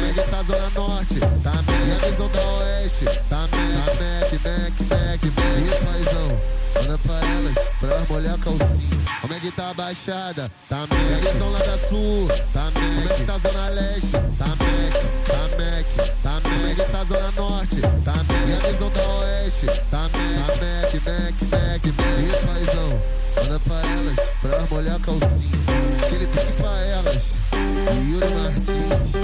é 0.05 0.13
que 0.13 0.29
tá 0.29 0.43
zona 0.43 0.69
norte? 0.75 1.19
Tá 1.43 1.51
Mac. 1.51 1.69
E 1.69 1.91
a 1.91 2.09
visão 2.09 2.29
da 2.29 2.41
oeste? 2.41 3.05
Tá 3.05 3.47
tá 3.49 3.57
Mac, 3.57 3.93
Mac, 3.99 4.31
Mac, 4.43 4.81
Mac. 4.89 5.23
E 5.23 5.85
paizão, 5.85 6.27
manda 6.75 6.97
pra 6.99 7.19
elas, 7.27 7.69
pra 7.79 7.99
molhar 8.09 8.35
a 8.35 8.37
calcinha. 8.37 8.93
Como 9.21 9.33
é 9.33 9.39
que 9.39 9.51
tá 9.51 9.73
baixada? 9.73 10.51
Tá 10.69 10.77
Mac. 10.77 10.91
A 10.91 11.31
visão 11.31 11.51
lá 11.51 11.59
da 11.59 11.77
sul, 11.87 12.27
tá 12.53 12.63
Mac. 12.63 12.73
Como 12.73 13.21
é 13.21 13.25
tá 13.25 13.37
zona 13.37 13.69
leste? 13.69 14.11
Tá 14.37 14.47
Mac, 14.47 14.93
tá 15.27 15.41
Mac, 15.57 15.87
tá 16.23 16.33
Mac. 16.49 16.79
É 16.79 16.83
tá 16.83 17.03
zona 17.03 17.31
norte? 17.31 17.81
Tá 18.03 18.13
Mac. 18.13 18.47
E 18.47 18.53
a 18.53 18.71
visão 18.71 18.89
da 18.89 19.07
oeste? 19.19 19.65
Tá 19.65 19.73
tá 19.91 20.17
Mac, 20.17 20.57
Mac, 20.59 20.93
Mac, 21.05 21.35
Mac. 21.51 21.85
E 21.85 22.45
paizão, 22.45 23.01
manda 23.37 23.59
pra 23.59 23.81
elas, 23.89 24.19
pra 24.41 24.75
molhar 24.75 24.95
a 24.95 24.99
calcinha. 24.99 25.63
Aquele 26.05 26.27
pique 26.27 26.53
pra 26.53 26.77
elas. 26.81 27.42
Yuri 27.91 28.27
Martins. 28.35 29.15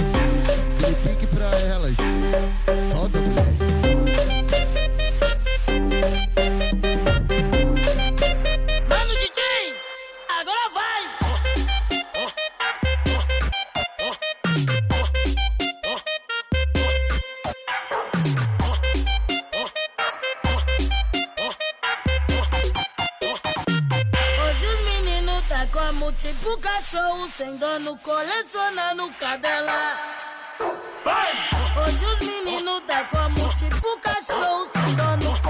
Aquele 0.78 0.96
pique 0.96 1.26
pra 1.34 1.46
elas. 1.60 1.96
Solta, 2.92 3.18
mulher. 3.18 3.69
Como 26.50 26.56
tipo 26.56 26.58
cachorro 26.58 27.28
sem 27.28 27.56
dono, 27.56 27.96
colecionando 27.98 29.10
cadela. 29.18 29.96
Hoje 31.76 32.04
os 32.04 32.26
meninos 32.26 32.82
tá 32.86 33.04
como 33.04 33.54
tipo 33.54 34.00
cachorro 34.00 34.66
sem 34.66 34.96
dono, 34.96 35.49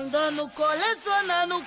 dono, 0.00 0.50
colecionando 0.54 1.62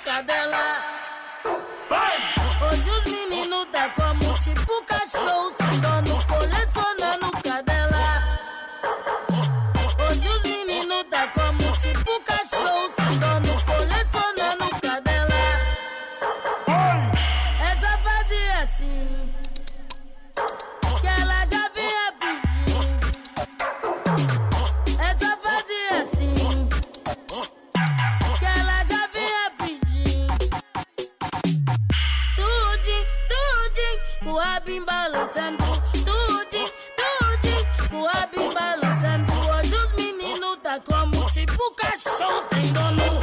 rabo 34.33 34.85
balançando. 34.85 35.63
Tudinho, 35.93 36.71
tudinho, 36.97 37.89
com 37.89 38.01
o 38.01 38.07
rabo 38.07 38.53
balançando. 38.53 39.31
Hoje 39.33 39.75
os 39.75 39.93
meninos 39.93 40.57
tá 40.63 40.79
como 40.79 41.31
tipo 41.31 41.71
cachorro 41.75 42.43
sem 42.53 42.73
dono. 42.73 43.19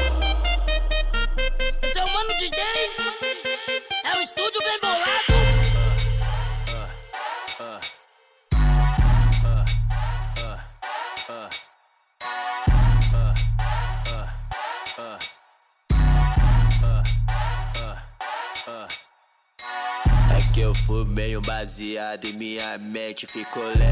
Esse 1.82 1.98
é 1.98 2.04
mano 2.04 2.34
DJ, 2.38 2.62
fumei 20.86 21.36
um 21.36 21.40
baseado 21.42 22.24
e 22.26 22.32
minha 22.34 22.78
mente 22.78 23.26
ficou 23.26 23.64
lenta. 23.64 23.82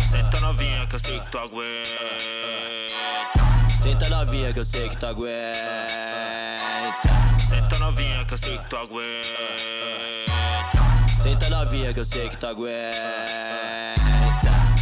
Senta 0.00 0.40
novinha 0.40 0.86
que 0.86 0.94
eu 0.94 0.98
sei 0.98 1.20
que 1.20 1.30
tu 1.30 1.38
aguenta. 1.38 1.88
Senta 3.82 4.08
novinha 4.08 4.52
que 4.52 4.60
eu 4.60 4.64
sei 4.64 4.88
que 4.88 4.96
tu 4.96 5.06
aguenta. 5.06 5.86
Senta 7.38 7.78
novinha 7.78 8.24
que 8.24 8.34
eu 8.34 8.38
sei 8.38 8.58
que 8.58 8.68
tu 8.68 8.76
aguenta. 8.76 9.28
Senta 11.22 11.48
novinha 11.50 11.92
que 11.92 12.00
eu 12.00 12.04
sei 12.04 12.28
que 12.28 12.36
tu 12.36 12.46
aguenta. 12.46 13.04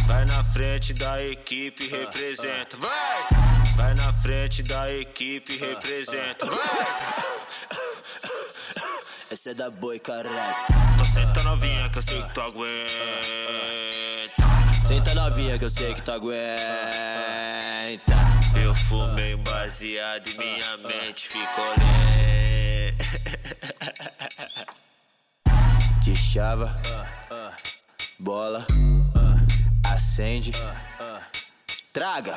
Vai 0.07 0.25
na 0.25 0.43
frente 0.43 0.93
da 0.93 1.23
equipe, 1.23 1.87
representa. 1.87 2.77
Vai! 2.77 3.23
Vai 3.75 3.93
na 3.95 4.13
frente 4.13 4.61
da 4.63 4.91
equipe, 4.93 5.57
representa. 5.57 6.45
Vai! 6.45 7.92
Essa 9.33 9.49
é 9.49 9.53
da 9.55 9.67
boi, 9.71 9.97
caralho. 9.97 10.55
Então 10.93 11.05
senta 11.05 11.41
novinha 11.41 11.89
que 11.89 11.97
eu 11.97 12.03
sei 12.03 12.21
que 12.21 12.33
tu 12.35 12.41
aguenta. 12.41 12.93
Senta 14.85 15.15
novinha 15.15 15.57
que 15.57 15.65
eu 15.65 15.71
sei 15.71 15.95
que 15.95 16.03
tu 16.03 16.11
aguenta. 16.11 16.43
Eu 18.55 18.75
fumei 18.75 19.33
um 19.33 19.41
baseado 19.41 20.27
e 20.27 20.37
minha 20.37 20.77
mente 20.77 21.27
ficou 21.27 21.65
lenta. 21.65 23.03
De 26.03 26.15
chava, 26.15 26.79
bola, 28.19 28.67
acende, 29.91 30.51
traga. 31.91 32.35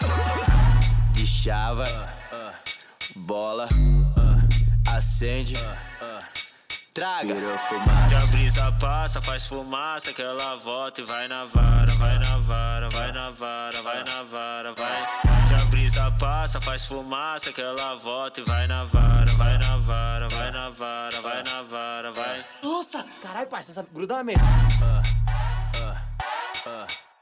De 1.13 1.27
chava, 1.27 1.85
bola, 3.17 3.69
acende, 4.97 5.53
traga. 6.97 7.35
Virou 7.35 7.59
fumaça. 7.59 8.09
Que 8.09 8.15
a 8.15 8.27
brisa 8.29 8.73
passa, 8.81 9.21
faz 9.21 9.47
fumaça, 9.47 10.13
que 10.15 10.23
ela 10.23 10.57
volta 10.57 11.03
e 11.03 11.05
vai 11.05 11.29
na 11.29 11.45
vara, 11.45 11.93
vai 11.99 12.19
na 12.19 12.39
vara, 12.39 12.89
vai 12.89 13.13
na 13.13 13.31
vara, 13.31 13.83
vai 13.83 14.05
na 14.05 14.23
vara, 14.23 14.73
vai. 14.73 15.07
Que 15.47 15.55
a 15.55 15.65
brisa 15.67 16.11
passa, 16.13 16.59
faz 16.59 16.87
fumaça, 16.87 17.53
que 17.53 17.61
ela 17.61 17.97
volta 17.97 18.41
e 18.41 18.45
vai 18.45 18.67
na 18.67 18.85
vara, 18.85 19.31
vai 19.37 19.59
na 19.59 19.77
vara, 19.77 20.29
vai 20.31 20.51
na 20.51 20.71
vara, 20.71 21.21
vai 21.21 21.43
na 21.43 21.63
vara, 21.63 22.13
vai. 22.13 22.45
Nossa! 22.63 23.05
Caralho, 23.23 23.47
parça, 23.47 23.75
sabe 23.75 23.89
grudar 23.93 24.25
mesmo. 24.25 24.43
É 26.67 27.16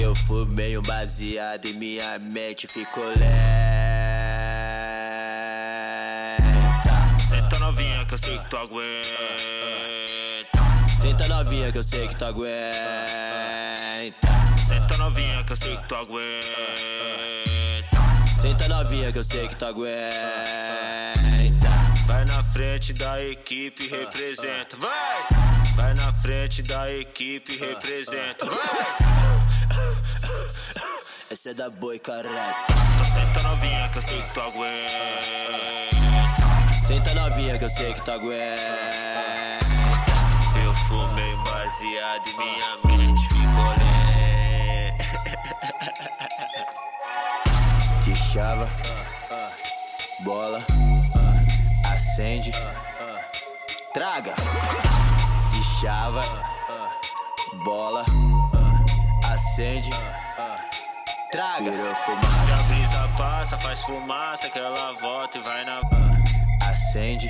que 0.00 0.04
eu 0.04 0.14
fumei 0.14 0.78
um 0.78 0.82
baseado 0.82 1.66
e 1.66 1.74
minha 1.74 2.18
mente 2.18 2.66
ficou 2.66 3.04
lenta. 3.04 3.20
Senta 7.28 7.58
novinha 7.58 8.06
que 8.06 8.14
eu 8.14 8.18
sei 8.18 8.38
que 8.38 8.48
tu 8.48 8.56
aguenta. 8.56 9.06
Senta 10.98 11.28
novinha 11.28 11.70
que 11.70 11.76
eu 11.76 11.84
sei 11.84 12.08
que 12.08 12.16
tu 12.16 12.24
aguenta. 12.24 12.78
Senta 14.66 14.96
novinha 14.96 15.44
que 15.44 15.52
eu 15.52 15.56
sei 15.56 15.76
que 15.76 15.86
tu 15.86 15.94
aguenta. 15.94 16.46
Senta 18.40 18.68
novinha 18.68 19.12
que 19.12 19.18
eu 19.18 19.24
sei 19.24 19.48
que 19.48 19.56
tu 19.56 19.66
aguenta. 19.66 20.10
Vai 22.06 22.24
na 22.24 22.42
frente 22.42 22.94
da 22.94 23.22
equipe, 23.22 23.86
representa. 23.88 24.78
Vai! 24.78 25.26
Vai 25.76 25.92
na 25.92 26.10
frente 26.14 26.62
da 26.62 26.90
equipe, 26.90 27.58
representa. 27.58 28.46
Vai! 28.46 29.39
É 31.46 31.54
da 31.54 31.70
boi, 31.70 31.98
caralho. 31.98 32.54
Senta 33.02 33.42
novinha 33.48 33.88
que 33.88 33.96
eu 33.96 34.02
sei 34.02 34.20
que 34.20 34.34
tu 34.34 34.40
aguenta. 34.42 34.92
Senta 36.86 37.14
novinha 37.14 37.58
que 37.58 37.64
eu 37.64 37.70
sei 37.70 37.94
que 37.94 38.02
tu 38.02 38.10
aguenta. 38.10 38.60
Eu 40.62 40.74
fumei 40.74 41.34
um 41.34 41.42
baseado 41.44 42.28
em 42.28 42.36
minha 42.36 42.76
mente 42.98 43.26
ficou 43.26 43.70
lé. 43.78 44.94
De 48.04 48.14
chava, 48.14 48.68
bola, 50.20 50.62
acende, 51.90 52.50
traga. 53.94 54.34
De 55.50 55.80
chava, 55.80 56.20
bola, 57.64 58.04
acende, 59.32 59.90
traga. 61.30 61.70
Virou 61.70 61.94
fumaça. 61.94 62.44
Que 62.46 62.52
a 62.52 62.62
brisa 62.68 63.08
passa, 63.16 63.58
faz 63.58 63.82
fumaça, 63.82 64.50
que 64.50 64.58
ela 64.58 64.92
volta 65.00 65.38
e 65.38 65.42
vai 65.42 65.64
na. 65.64 65.80
Acende, 66.68 67.28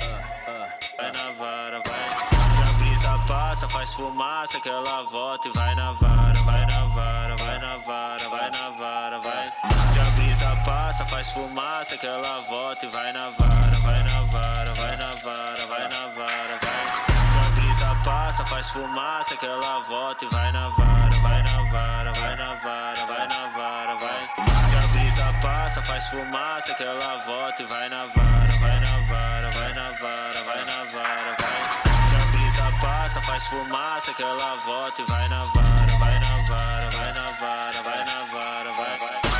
Vai 0.97 1.11
na 1.11 1.31
vara, 1.37 1.81
vai. 1.87 2.09
Que 2.29 2.69
a 2.69 2.73
brisa 2.77 3.19
passa, 3.27 3.67
faz 3.69 3.93
fumaça, 3.93 4.59
que 4.59 4.69
ela 4.69 5.03
volta 5.03 5.47
e 5.47 5.51
vai 5.51 5.73
na 5.75 5.93
vara, 5.93 6.39
vai 6.45 6.65
na 6.65 6.85
vara, 6.87 7.35
vai 7.37 7.59
na 7.59 7.77
vara, 7.77 8.29
vai 8.29 8.51
na 8.51 8.69
vara, 8.77 9.19
vai. 9.19 9.51
Que 9.93 9.99
a 9.99 10.03
brisa 10.15 10.55
passa, 10.65 11.05
faz 11.05 11.31
fumaça, 11.31 11.97
que 11.97 12.05
ela 12.05 12.41
volta 12.47 12.85
e 12.85 12.89
vai 12.89 13.13
na 13.13 13.29
vara, 13.29 13.71
vai 13.83 14.03
na 14.03 14.21
vara, 14.31 14.73
vai 14.75 14.97
na 14.97 15.13
vara, 15.15 15.65
vai 15.67 15.81
na 15.81 16.07
vara, 16.15 16.59
vai. 16.61 16.85
Que 17.31 17.39
a 17.39 17.51
brisa 17.55 17.97
passa, 18.03 18.45
faz 18.45 18.69
fumaça, 18.69 19.37
que 19.37 19.45
ela 19.45 19.79
volta 19.87 20.25
e 20.25 20.29
vai 20.29 20.51
na 20.51 20.69
vara, 20.69 21.09
vai 21.21 21.43
na 21.43 21.50
vara, 21.71 22.11
vai 22.13 22.35
na 22.35 22.53
vara, 22.55 23.05
vai 23.05 23.27
na 23.27 23.47
vara, 23.47 23.95
vai. 23.95 24.29
Que 24.35 24.75
a 24.75 24.87
brisa 24.91 25.33
passa, 25.41 25.81
faz 25.81 26.07
fumaça, 26.07 26.75
que 26.75 26.83
ela 26.83 27.17
volta 27.25 27.63
e 27.63 27.65
vai 27.65 27.89
na 27.89 28.05
vara, 28.07 28.51
vai 28.59 28.79
na 28.79 28.99
vara, 29.07 29.51
vai 29.51 29.73
na 29.73 29.91
vara, 29.91 30.43
vai 30.43 30.65
na 30.65 30.83
vara, 30.91 31.35
vai. 31.39 32.09
Que 32.09 32.15
a 32.15 32.25
brisa 32.31 32.71
passa, 32.81 33.21
faz 33.21 33.47
fumaça, 33.47 34.13
que 34.13 34.21
ela 34.21 34.55
volta 34.65 35.01
e 35.01 35.05
vai 35.05 35.27
na 35.29 35.45
vara, 35.45 35.97
vai 35.99 36.19
na 36.19 36.37
vara, 36.47 36.91
vai 36.91 37.13
na 37.13 37.31
vara, 37.39 37.83
vai 37.83 38.05
na 38.05 38.25
vara, 38.25 38.71
vai, 38.73 38.97
vai. 38.97 39.30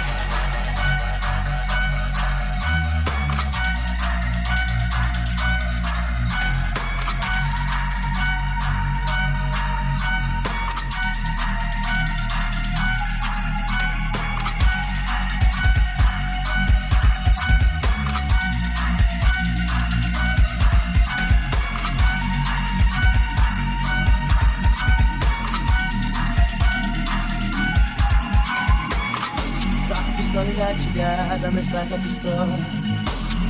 engatilhada 30.62 31.52
na 31.52 31.60
estaca 31.60 31.98
pistola. 31.98 32.58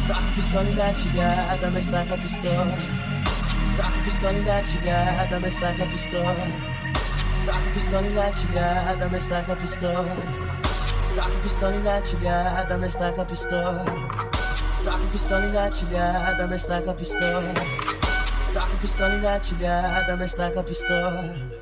Toca 0.07 0.21
pistola 0.35 0.69
engatilhada 0.69 1.69
na 1.69 1.79
estaca 1.79 2.17
pistola. 2.17 2.77
Toca 3.75 3.99
pistola 4.03 4.37
engatilhada 4.37 5.39
na 5.39 5.47
estaca 5.47 5.85
pistola. 5.87 6.47
Toca 7.45 7.69
pistola 7.73 8.07
engatilhada 8.07 9.09
na 9.09 9.17
estaca 9.17 9.55
pistola. 9.55 10.15
Toca 11.15 11.39
pistola 11.43 11.75
engatilhada 11.75 12.77
na 12.77 12.87
estaca 12.87 13.25
pistola. 13.25 13.85
Toca 14.83 15.07
pistola 15.11 15.45
engatilhada 15.45 16.47
na 16.47 16.55
estaca 16.55 16.93
pistola. 16.93 17.53
Toca 18.53 18.77
pistola 18.81 19.15
engatilhada 19.15 20.15
na 20.15 20.25
estaca 20.25 20.63
pistola. 20.63 21.60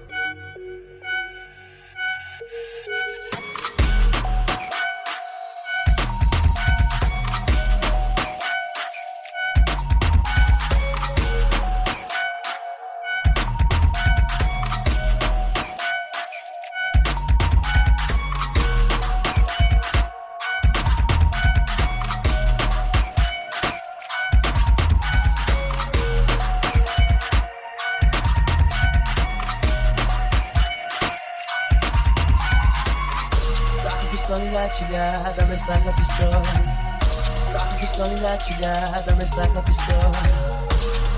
pistola 37.99 38.13
engatilhada 38.13 39.15
na 39.15 39.23
estaca 39.25 39.61
pistola. 39.61 40.11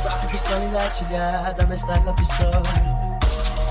Toca 0.02 0.28
pistola 0.32 0.66
engatilhada 0.66 1.66
na 1.68 1.76
estaca 1.76 2.14
pistola. 2.14 2.64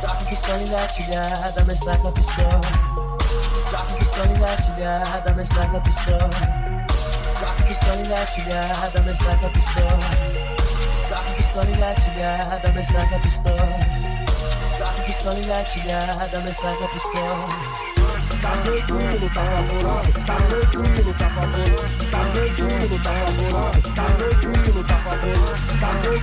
Toca 0.01 0.25
pistola 0.27 0.63
engatilhada 0.63 1.65
na 1.65 1.73
estaca 1.73 2.13
pistola. 2.13 2.61
Toca 3.69 3.95
pistola 3.99 4.27
engatilhada 4.27 5.35
na 5.35 5.43
estaca 5.43 5.81
pistola. 5.81 6.31
Toca 7.41 7.63
pistola 7.67 8.01
engatilhada 8.01 9.03
na 9.03 9.11
estaca 9.11 9.49
pistola. 9.51 10.11
Toca 11.09 11.31
pistola 11.37 11.71
engatilhada 11.71 12.73
na 12.73 12.81
estaca 12.81 13.19
pistola. 13.19 13.79
Toca 14.79 15.03
pistola 15.03 15.39
engatilhada 15.41 16.41
na 16.41 16.51
estaca 16.51 16.87
pistola. 16.87 17.49
Tá 18.41 18.55
doido, 18.65 19.29
tá 19.35 19.45
favorável, 19.45 20.25
tá 20.25 20.39
doido, 20.73 21.19
tá 21.19 21.29
favorável. 21.29 22.10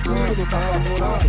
todo 0.02 0.14
mundo 0.14 0.50
tá 0.50 0.58
favorável 0.58 1.27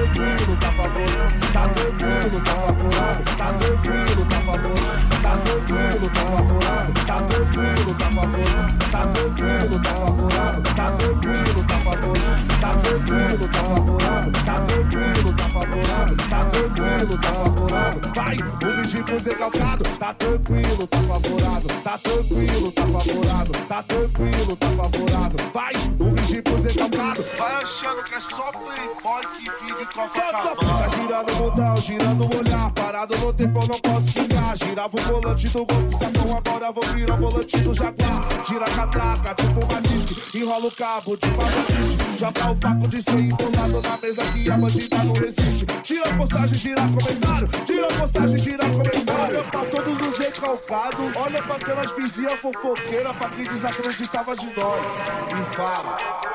Tá 0.00 0.06
tranquilo, 0.06 0.56
tá 0.56 0.72
favorável. 0.72 1.40
Tá 1.52 1.68
tranquilo, 1.68 2.40
tá 2.40 2.52
favorável. 2.54 3.24
Tá 3.36 3.46
tranquilo, 3.52 4.26
tá 4.30 4.40
favorável 4.40 5.19
tá 5.30 5.36
tranquilo, 5.36 6.10
tá 6.10 6.20
favorável, 6.22 6.94
tá 7.06 7.22
tranquilo, 7.22 7.94
tá 7.94 8.06
favorável, 8.10 8.78
tá 8.90 9.06
tranquilo, 9.06 9.80
tá 9.80 9.94
favorável, 9.94 10.62
tá 10.74 10.90
tranquilo, 10.90 11.64
tá 11.68 11.78
favorável, 11.78 12.42
tá 12.60 12.74
tranquilo, 12.74 13.48
tá 13.48 13.60
favorável, 13.60 14.32
tá 14.44 14.60
tranquilo, 14.60 15.36
tá 15.36 15.48
favorável, 15.48 16.16
tá 16.28 16.44
tranquilo, 16.46 17.18
tá 17.18 17.32
favorável, 17.32 18.12
vai, 18.14 18.36
o 18.36 18.86
tipo 18.88 19.18
recalcado, 19.18 19.84
tá 19.98 20.14
tranquilo, 20.14 20.86
tá 20.86 20.98
favorável, 20.98 21.82
tá 21.84 21.98
tranquilo, 21.98 22.72
tá 22.72 22.82
favorável, 22.82 23.66
tá 23.68 23.82
tranquilo, 23.84 24.56
tá 24.56 24.66
favorável, 24.66 25.50
vai, 25.54 25.74
o 25.74 26.26
tipo 26.26 26.56
recalcado, 26.56 27.24
vai 27.38 27.62
achando 27.62 28.02
que 28.02 28.14
é 28.14 28.20
só 28.20 28.50
playboy 28.50 29.26
que 29.38 29.50
fica 29.50 29.82
em 29.82 29.86
Copacabana, 29.86 30.78
tá 30.78 30.88
girando 30.88 31.32
o 31.32 31.36
botão, 31.36 31.76
girando 31.76 32.24
o 32.24 32.38
olhar, 32.38 32.70
parado 32.72 33.16
no 33.18 33.32
tempo 33.32 33.60
eu 33.60 33.68
não 33.68 33.80
posso 33.80 34.08
ficar, 34.08 34.56
girava 34.56 34.96
o 34.96 35.19
volante 35.20 35.48
do 35.48 35.66
Golf 35.66 35.94
Sapão 35.94 36.36
Agora 36.36 36.72
vou 36.72 36.82
virar 36.94 37.14
o 37.14 37.16
volante 37.18 37.56
do 37.58 37.74
Jaguar. 37.74 38.46
Gira 38.48 38.64
a 38.64 38.70
catraca, 38.70 39.34
tipo 39.34 39.60
disque 39.82 40.38
Enrola 40.38 40.66
o 40.66 40.70
cabo, 40.70 41.16
tipo 41.16 41.40
uma 41.40 41.50
batiste 41.50 42.18
Joga 42.18 42.50
o 42.50 42.56
papo 42.56 42.88
de 42.88 43.02
ser 43.02 43.18
enrolado 43.18 43.82
na 43.82 43.96
mesa 43.98 44.22
Que 44.32 44.50
a 44.50 44.56
bandida 44.56 44.96
não 45.04 45.12
resiste 45.12 45.66
Tira 45.82 46.16
postagem, 46.16 46.54
gira 46.54 46.82
comentário 46.82 47.48
Tira 47.66 47.86
postagem, 47.88 48.38
gira 48.38 48.64
comentário. 48.64 49.38
Olha 49.38 49.42
pra 49.44 49.64
todos 49.64 50.08
os 50.08 50.18
recalcados 50.18 51.16
Olha 51.16 51.42
pra 51.42 51.56
aquelas 51.56 51.92
vizinhas 51.92 52.40
fofoqueiras 52.40 53.16
Pra 53.16 53.28
quem 53.30 53.44
desacreditava 53.44 54.36
de 54.36 54.46
nós. 54.46 54.94
E 55.30 55.54
fala 55.56 56.29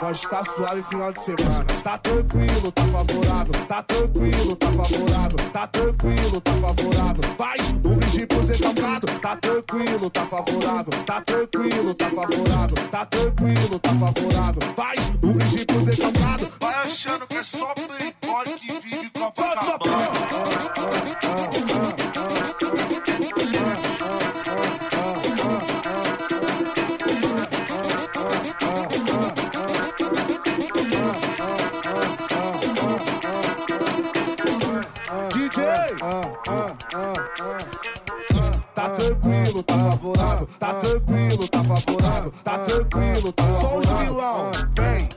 nós 0.00 0.20
tá 0.22 0.44
suave 0.44 0.82
final 0.84 1.12
de 1.12 1.20
semana. 1.20 1.64
Tá 1.82 1.98
tranquilo, 1.98 2.72
tá 2.72 2.82
favorável. 2.82 3.66
Tá 3.66 3.82
tranquilo, 3.82 4.56
tá 4.56 4.66
favorável. 4.72 5.50
Tá 5.52 5.66
tranquilo, 5.66 6.40
tá 6.40 6.52
favorável. 6.52 7.36
Vai, 7.36 7.58
um 7.60 7.96
brinde 7.96 8.26
pro 8.26 8.42
Zé 8.42 8.58
Calcado. 8.58 9.06
Tá 9.20 9.36
tranquilo, 9.36 10.10
tá 10.10 10.26
favorável. 10.26 11.04
Tá 11.04 11.20
tranquilo, 11.20 11.94
tá 11.94 12.10
favorável. 12.10 12.88
Tá 12.90 13.06
tranquilo, 13.06 13.78
tá 13.78 13.90
favorável. 13.90 14.74
Vai, 14.76 14.96
um 15.22 15.32
brinde 15.32 15.64
pro 15.66 15.82
Zé 15.82 15.96
Calcado. 15.96 16.52
Vai 16.60 16.74
achando 16.74 17.26
que 17.26 17.36
é 17.36 17.42
só 17.42 17.74
playboy 17.74 18.58
que 18.58 18.80
vive 18.80 19.10
com 19.10 19.24
a 19.24 19.32
DJ. 21.68 22.07
Tranquilo, 39.62 39.62
tá 39.62 39.74
favorável, 39.90 40.48
tá 40.58 40.74
tranquilo, 40.74 41.48
tá 41.48 41.64
favorável, 41.64 42.32
tá 42.44 42.58
tranquilo, 42.58 43.32
tá 43.32 43.42
favorável. 43.44 43.60
Só 43.60 43.78
os 43.78 44.00
vilão, 44.00 44.52
vem. 44.76 45.08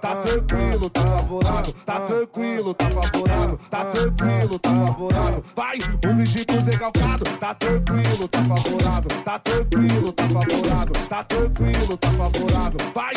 Tá 0.00 0.14
tranquilo, 0.16 0.90
tá 0.90 1.00
favorável, 1.00 1.74
tá 1.84 2.00
tranquilo, 2.00 2.74
tá 2.74 2.90
favorável, 2.90 3.60
tá 3.70 3.84
tranquilo, 3.86 4.58
tá 4.58 4.70
favorável. 4.70 5.44
Vai, 5.56 5.78
o 5.78 6.14
bichinho 6.14 6.46
pro 6.46 6.62
Zé 6.62 6.76
Calcado, 6.76 7.24
tá 7.40 7.54
tranquilo, 7.54 8.28
tá 8.28 8.44
favorável, 8.44 9.22
tá 9.24 9.38
tranquilo, 9.38 10.12
tá 10.12 10.28
favorável, 10.28 11.08
tá 11.08 11.24
tranquilo, 11.24 11.96
tá 11.96 12.08
favorável. 12.08 12.78
Vai, 12.94 13.14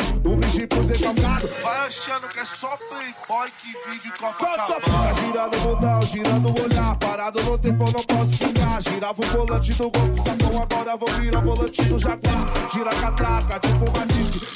o 0.50 0.52
bichinho 0.52 0.68
pro 0.68 0.84
Zé 0.84 0.98
Calcado. 0.98 1.48
Vai 1.62 1.86
achando 1.86 2.28
que 2.28 2.40
é 2.40 2.44
só 2.44 2.76
playboy 2.76 3.50
que 3.62 3.90
vive 3.90 4.18
com 4.18 4.26
a 4.26 4.32
Só, 4.32 4.66
só 4.66 4.80
fica 4.80 5.14
girando 5.14 5.56
o 5.56 5.60
mundão, 5.60 6.02
girando 6.02 6.48
o 6.48 6.62
olhar. 6.62 6.96
Parado 6.96 7.42
no 7.42 7.58
tempo, 7.58 7.84
eu 7.84 7.92
não 7.92 8.02
posso 8.04 8.32
ficar. 8.32 8.82
Girava 8.82 9.22
o 9.22 9.26
volante 9.26 9.72
do 9.74 9.90
golfe, 9.90 10.20
sacão, 10.20 10.62
agora 10.62 10.96
vou 10.96 11.12
virar 11.12 11.40
volante 11.40 11.82
do 11.82 11.98
jaguar. 11.98 12.70
Gira 12.72 12.90
a 12.90 12.94
catraca, 12.94 13.60
tipo 13.60 13.90
uma 13.90 14.09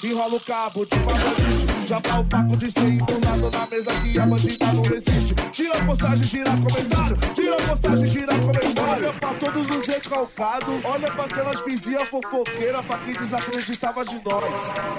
enrola 0.08 0.36
o 0.36 0.40
cabo, 0.40 0.86
a 0.90 0.96
bandite. 0.96 1.86
Já 1.86 2.00
tá 2.00 2.20
o 2.20 2.24
paco 2.24 2.56
de 2.56 2.70
ser 2.70 2.80
enrolado 2.80 3.50
na 3.50 3.66
mesa 3.66 3.90
que 4.00 4.18
a 4.18 4.26
bandida 4.26 4.66
não 4.72 4.82
resiste. 4.82 5.34
Tira 5.52 5.84
postagem, 5.84 6.24
gira 6.24 6.50
comentário. 6.50 7.16
Tira 7.34 7.56
postagem, 7.56 8.06
gira 8.06 8.34
comentário. 8.38 8.84
Olha 8.88 9.12
pra 9.12 9.34
todos 9.34 9.70
os 9.70 9.86
recalcados, 9.86 10.84
olha 10.84 11.10
pra 11.10 11.24
aquelas 11.24 11.60
vizinhas 11.64 12.08
fofoqueiras, 12.08 12.84
pra 12.86 12.98
quem 12.98 13.14
desacreditava 13.14 14.04
de 14.04 14.14
nós. 14.24 14.44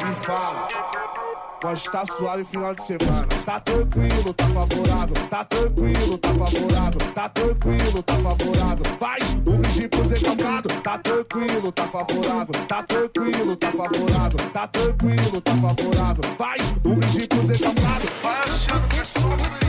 E 0.02 0.26
fala. 0.26 1.05
Nós 1.66 1.84
tá 1.86 2.06
suave 2.06 2.46
final 2.46 2.76
de 2.76 2.84
semana. 2.84 3.28
Tá 3.44 3.60
tranquilo, 3.60 4.32
tá 4.36 4.46
favorável. 4.50 5.16
Tá 5.28 5.44
tranquilo, 5.46 6.18
tá 6.20 6.30
favorável. 6.30 7.00
Tá 7.16 7.30
tranquilo, 7.30 8.04
tá 8.04 8.14
favorável. 8.14 8.86
Vai, 9.00 9.20
o 9.48 9.58
bichinho 9.58 9.90
pro 9.90 10.06
Zé 10.06 10.20
Calcado. 10.20 10.70
Tá 10.84 11.00
tranquilo, 11.00 11.72
tá 11.72 11.88
favorável. 11.88 12.66
Tá 12.68 12.84
tranquilo, 12.84 13.56
tá 13.56 13.72
favorável. 13.72 14.52
Tá 14.54 14.68
tranquilo, 14.68 15.42
tá 15.42 15.52
favorável. 15.54 16.36
Vai, 16.38 16.58
o 16.84 16.96
bichinho 16.98 17.30
pro 17.30 17.44
Zé 17.48 17.58
Calcado. 17.58 18.06
Achando 18.24 18.88
que 18.88 19.00
é 19.00 19.06
só 19.06 19.66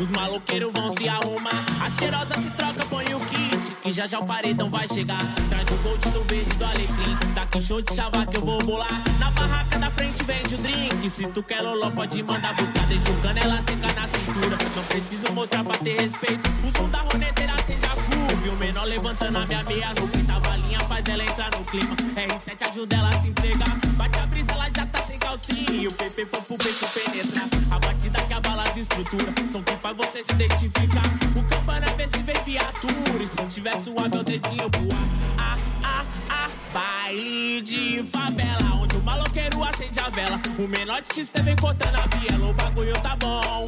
os 0.00 0.08
maloqueiros 0.10 0.72
vão 0.72 0.90
se 0.90 1.08
arrumar. 1.08 1.64
A 1.80 1.90
cheirosa 1.90 2.34
se 2.40 2.50
troca, 2.50 2.84
põe 2.86 3.04
o 3.14 3.20
kit, 3.20 3.72
que 3.82 3.92
já 3.92 4.06
já 4.06 4.18
o 4.18 4.26
paredão 4.26 4.70
vai 4.70 4.88
chegar. 4.88 5.20
Traz 5.48 5.68
o 5.70 5.76
gold 5.82 6.08
do 6.10 6.22
verde 6.24 6.54
do 6.56 6.64
alecrim, 6.64 7.16
tá 7.34 7.46
com 7.46 7.60
show 7.60 7.82
de 7.82 7.94
chava 7.94 8.24
que 8.24 8.36
eu 8.36 8.40
vou 8.40 8.62
bolar. 8.64 9.02
Na 9.18 9.30
barraca 9.30 9.78
da 9.78 9.90
frente 9.90 10.24
vende 10.24 10.54
o 10.54 10.58
drink, 10.58 11.10
se 11.10 11.26
tu 11.28 11.42
quer 11.42 11.60
loló 11.60 11.90
pode 11.90 12.22
mandar 12.22 12.54
buscar. 12.54 12.86
Deixa 12.86 13.10
o 13.10 13.20
canela 13.20 13.56
seca 13.58 13.92
na 13.92 14.08
cintura, 14.08 14.58
não 14.74 14.84
preciso 14.84 15.32
mostrar 15.32 15.64
pra 15.64 15.76
ter 15.78 16.00
respeito. 16.00 16.50
O 16.64 16.76
som 16.76 16.88
da 16.88 17.00
roneteira 17.00 17.52
acende 17.52 17.84
a 17.84 17.90
curva, 17.90 18.19
e 18.44 18.48
o 18.48 18.56
menor 18.56 18.84
levantando 18.84 19.38
a 19.38 19.46
minha 19.46 19.62
meia 19.64 19.88
no 19.94 20.08
que 20.08 20.22
tava 20.22 20.56
linha, 20.56 20.80
faz 20.80 21.04
ela 21.08 21.24
entrar 21.24 21.50
no 21.50 21.64
clima. 21.64 21.96
R7 21.96 22.68
ajuda 22.70 22.96
ela 22.96 23.10
a 23.10 23.20
se 23.20 23.28
entregar, 23.28 23.76
bate 23.96 24.18
a 24.18 24.26
brisa, 24.26 24.52
ela 24.52 24.66
já 24.76 24.86
tá 24.86 24.98
sem 25.00 25.18
calcinha. 25.18 25.70
E 25.70 25.86
o 25.86 25.92
PP 25.92 26.26
foi 26.26 26.40
pro 26.42 26.56
beco 26.58 26.86
penetrar, 26.94 27.48
a 27.70 27.78
batida 27.78 28.22
que 28.22 28.32
abala 28.32 28.62
as 28.62 28.76
estruturas, 28.76 29.34
som 29.50 29.62
que 29.62 29.76
faz 29.76 29.96
você 29.96 30.24
se 30.24 30.32
identificar. 30.32 31.02
O 31.34 31.42
campana 31.44 31.86
vê 31.96 32.08
se 32.08 32.22
vem 32.22 32.42
viatura, 32.44 33.22
e 33.22 33.26
se 33.26 33.46
tiver 33.46 33.76
suave 33.78 34.16
é 34.16 34.20
o 34.20 34.22
dedinho 34.22 34.70
voar. 34.78 35.08
Ah, 35.38 35.58
ah, 35.82 36.04
ah, 36.30 36.50
baile 36.72 37.62
de 37.62 38.04
favela, 38.04 38.74
onde 38.80 38.96
o 38.96 39.02
maloqueiro 39.02 39.64
acende 39.64 39.98
a 39.98 40.08
vela. 40.08 40.40
O 40.58 40.68
menor 40.68 41.02
de 41.02 41.14
X 41.14 41.30
vem 41.42 41.56
contando 41.56 41.96
a 41.96 42.16
viela, 42.16 42.50
o 42.50 42.54
bagulho 42.54 42.94
tá 43.00 43.16
bom. 43.16 43.66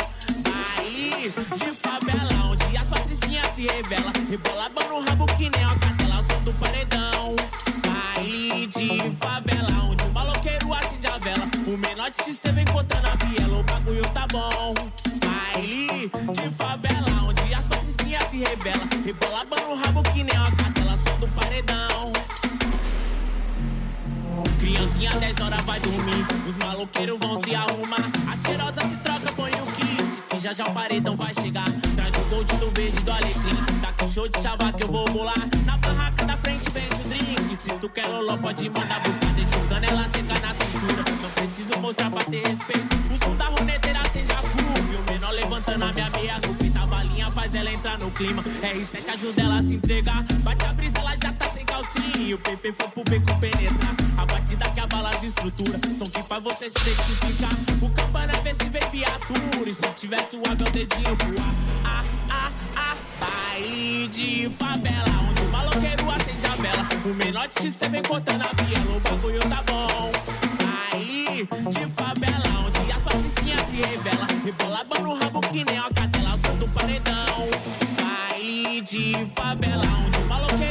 Baile 0.63 1.33
de 1.57 1.73
favela, 1.75 2.45
onde 2.47 2.77
as 2.77 2.87
patricinhas 2.87 3.47
se 3.55 3.63
revela. 3.63 4.13
Rebolaba 4.31 4.85
no 4.85 5.01
rabo 5.01 5.27
que 5.37 5.51
nem 5.51 5.65
a 5.65 5.75
catela, 5.77 6.21
o 6.21 6.23
som 6.23 6.41
do 6.45 6.53
paredão. 6.55 7.37
Baile 7.87 8.67
de 8.67 9.11
favela, 9.21 9.85
onde 9.91 10.05
o 10.05 10.13
maloqueiro 10.13 10.73
acende 10.73 11.07
a 11.07 11.19
vela. 11.19 11.47
O 11.67 11.77
menor 11.77 12.11
de 12.11 12.25
X 12.25 12.41
vem 12.55 12.65
contando 12.67 13.09
a 13.09 13.17
viela, 13.25 13.59
o 13.59 13.63
bagulho 13.65 14.07
tá 14.11 14.27
bom. 14.31 14.75
Baile 15.25 16.11
de 16.33 16.51
favela, 16.51 17.29
onde 17.29 17.55
as 17.55 17.67
patricinhas 17.67 18.25
se 18.31 18.39
revela. 18.39 18.85
Rebolaba 19.05 19.57
no 19.57 19.75
rabo 19.75 20.03
que 20.03 20.23
nem 20.23 20.37
a 20.37 20.51
catela, 20.53 20.97
som 20.97 21.19
do 21.19 21.29
paredão. 21.29 22.13
Criancinha 24.61 25.11
10 25.19 25.41
horas 25.41 25.61
vai 25.63 25.81
dormir, 25.81 26.27
os 26.49 26.57
maloqueiros 26.57 27.19
vão 27.19 27.37
se 27.37 27.55
arrumar. 27.55 28.11
A 28.31 28.37
cheirosa 28.47 28.81
se 28.81 28.97
troca, 28.99 29.22
já 30.43 30.53
já 30.53 30.65
o 30.65 30.75
paredão 30.75 31.15
vai 31.15 31.33
chegar. 31.35 31.65
Traz 31.95 32.13
o 32.17 32.29
gold 32.29 32.57
do 32.57 32.69
verde 32.73 33.01
do 33.01 33.13
alecrim, 33.13 33.57
tá 33.81 33.93
com 33.93 34.13
show 34.13 34.29
de 34.29 34.43
chava 34.43 34.73
que 34.73 34.83
eu 34.83 34.89
vou 34.89 35.05
bolar. 35.11 35.39
Na 35.65 35.77
barraca 35.77 36.25
da 36.27 36.37
frente 36.37 36.69
vende 36.71 36.97
o 36.97 37.09
drink, 37.09 37.57
se 37.57 37.69
tu 37.79 37.89
quer 37.89 38.07
loló 38.09 38.37
pode 38.37 38.69
mandar 38.69 38.99
buscar. 39.01 39.33
Deixa 39.35 39.57
o 39.57 39.69
canela 39.69 40.03
seca 40.13 40.41
na 40.41 40.55
cintura, 40.55 41.05
não 41.23 41.31
preciso 41.31 41.79
mostrar 41.79 42.11
pra 42.11 42.25
ter 42.25 42.45
respeito. 42.45 42.89
O 43.09 43.25
som 43.25 43.37
da 43.37 43.45
roneteira 43.45 44.01
acende 44.01 44.33
a 44.33 44.37
curva, 44.37 44.93
e 44.93 44.97
o 44.97 45.13
menor 45.13 45.31
levantando 45.31 45.85
a 45.85 45.93
minha 45.93 46.11
meia 46.11 46.39
no 46.41 46.55
que 46.57 46.71
tá 46.71 46.87
balinha, 46.87 47.31
faz 47.31 47.55
ela 47.55 47.73
entrar 47.73 47.99
no 47.99 48.11
clima. 48.11 48.43
R7 48.43 49.15
ajuda 49.15 49.43
ela 49.43 49.59
a 49.61 49.63
se 49.63 49.75
entregar, 49.75 50.25
bate 50.43 50.67
a 50.67 50.73
brisa, 50.73 50.99
ela 50.99 51.13
já 51.23 51.33
tá 51.35 51.49
sem 51.51 51.65
calcinha. 51.65 52.19
E 52.19 52.35
o 52.35 52.39
PP 52.39 52.73
foi 52.73 52.89
pro 52.89 53.05
beco 53.05 53.39
penetrar, 53.39 53.95
a 54.19 54.27
batida 54.27 54.69
que 54.71 54.81
abala 54.81 55.11
as 55.11 55.23
estruturas, 55.23 55.81
som 55.97 56.05
que 56.05 56.23
faz 56.25 56.43
você 56.43 56.69
se 56.69 56.91
identificar. 56.91 57.53
O 57.81 57.89
campana 57.91 58.33
vê 58.43 58.55
viatura, 58.93 59.71
e 59.71 59.75
se 59.75 59.87
é 60.37 60.65
o 60.65 60.71
dedinho 60.71 61.17
pro 61.17 61.35
ar. 61.41 61.55
Ah, 61.83 62.05
ah, 62.31 62.53
ah, 62.77 62.97
baile 63.19 64.07
de 64.09 64.51
favela, 64.51 65.09
onde 65.31 65.41
o 65.41 65.49
maloqueiro 65.49 66.11
acende 66.11 66.47
a 66.47 66.55
vela. 66.57 66.89
O 67.07 67.15
menor 67.15 67.49
de 67.49 67.63
X 67.63 67.77
vem 67.91 68.03
contando 68.03 68.43
a 68.43 68.63
viela, 68.63 68.97
o 68.97 69.01
bagulho 69.01 69.41
tá 69.49 69.63
bom. 69.67 70.13
Baile 70.61 71.49
de 71.71 71.87
favela, 71.95 72.67
onde 72.67 72.93
as 72.93 73.03
patricinhas 73.03 73.67
se 73.71 73.77
revela. 73.77 74.27
Rebolaba 74.45 74.99
no 74.99 75.15
rabo 75.15 75.41
que 75.41 75.65
nem 75.65 75.79
a 75.79 75.89
catela, 75.89 76.37
som 76.37 76.55
do 76.57 76.69
paredão. 76.69 77.49
Baile 77.99 78.83
de 78.83 79.27
favela, 79.35 79.87
onde 80.07 80.19
o 80.19 80.29
maloqueiro 80.29 80.62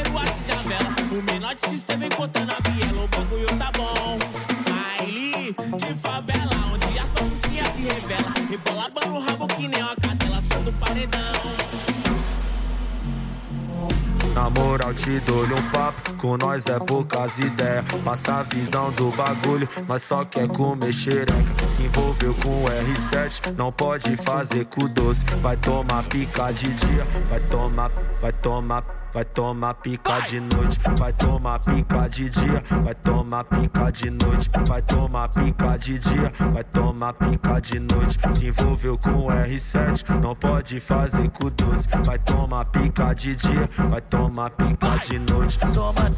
Na 14.42 14.50
moral 14.50 14.92
te 14.92 15.20
dou-lhe 15.20 15.54
um 15.54 15.70
papo, 15.70 16.14
com 16.14 16.36
nós 16.36 16.66
é 16.66 16.76
poucas 16.76 17.38
ideias 17.38 17.84
Passa 18.04 18.40
a 18.40 18.42
visão 18.42 18.90
do 18.90 19.08
bagulho, 19.12 19.68
nós 19.86 20.02
só 20.02 20.24
quer 20.24 20.48
comer 20.48 20.92
xereca 20.92 21.32
Se 21.76 21.84
envolveu 21.84 22.34
com 22.34 22.64
o 22.64 22.66
R7, 22.66 23.52
não 23.52 23.70
pode 23.70 24.16
fazer 24.16 24.64
com 24.64 24.88
doce 24.88 25.24
Vai 25.40 25.56
tomar 25.58 26.02
pica 26.08 26.50
de 26.50 26.68
dia, 26.74 27.06
vai 27.30 27.38
tomar, 27.38 27.92
vai 28.20 28.32
tomar 28.32 29.01
Vai 29.12 29.26
tomar 29.26 29.74
pica 29.74 30.20
de 30.20 30.40
noite, 30.40 30.80
vai 30.98 31.12
tomar 31.12 31.58
pica 31.58 32.08
de 32.08 32.30
dia, 32.30 32.64
vai 32.82 32.94
tomar 32.94 33.44
pica 33.44 33.90
de 33.92 34.08
noite, 34.08 34.50
vai 34.66 34.80
tomar 34.80 35.28
pica 35.28 35.76
de 35.76 35.98
dia, 35.98 36.32
vai 36.50 36.64
tomar 36.64 37.12
pica 37.12 37.60
de 37.60 37.78
noite. 37.78 38.18
Se 38.32 38.46
envolveu 38.46 38.96
com 38.96 39.10
o 39.10 39.26
R7, 39.28 40.18
não 40.18 40.34
pode 40.34 40.80
fazer 40.80 41.28
com 41.28 41.50
doce. 41.50 41.86
Vai 42.06 42.18
tomar 42.20 42.64
pica 42.64 43.12
de 43.12 43.36
dia, 43.36 43.68
vai 43.90 44.00
tomar 44.00 44.48
pica 44.50 44.96
de 44.96 45.18
noite. 45.18 45.58
Toma, 45.74 46.10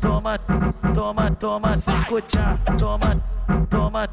toma, 0.00 0.38
toma, 0.94 1.30
toma, 1.32 1.76
cinco 1.76 2.18
tchá. 2.22 2.58
Toma, 2.78 3.22
toma, 3.68 4.08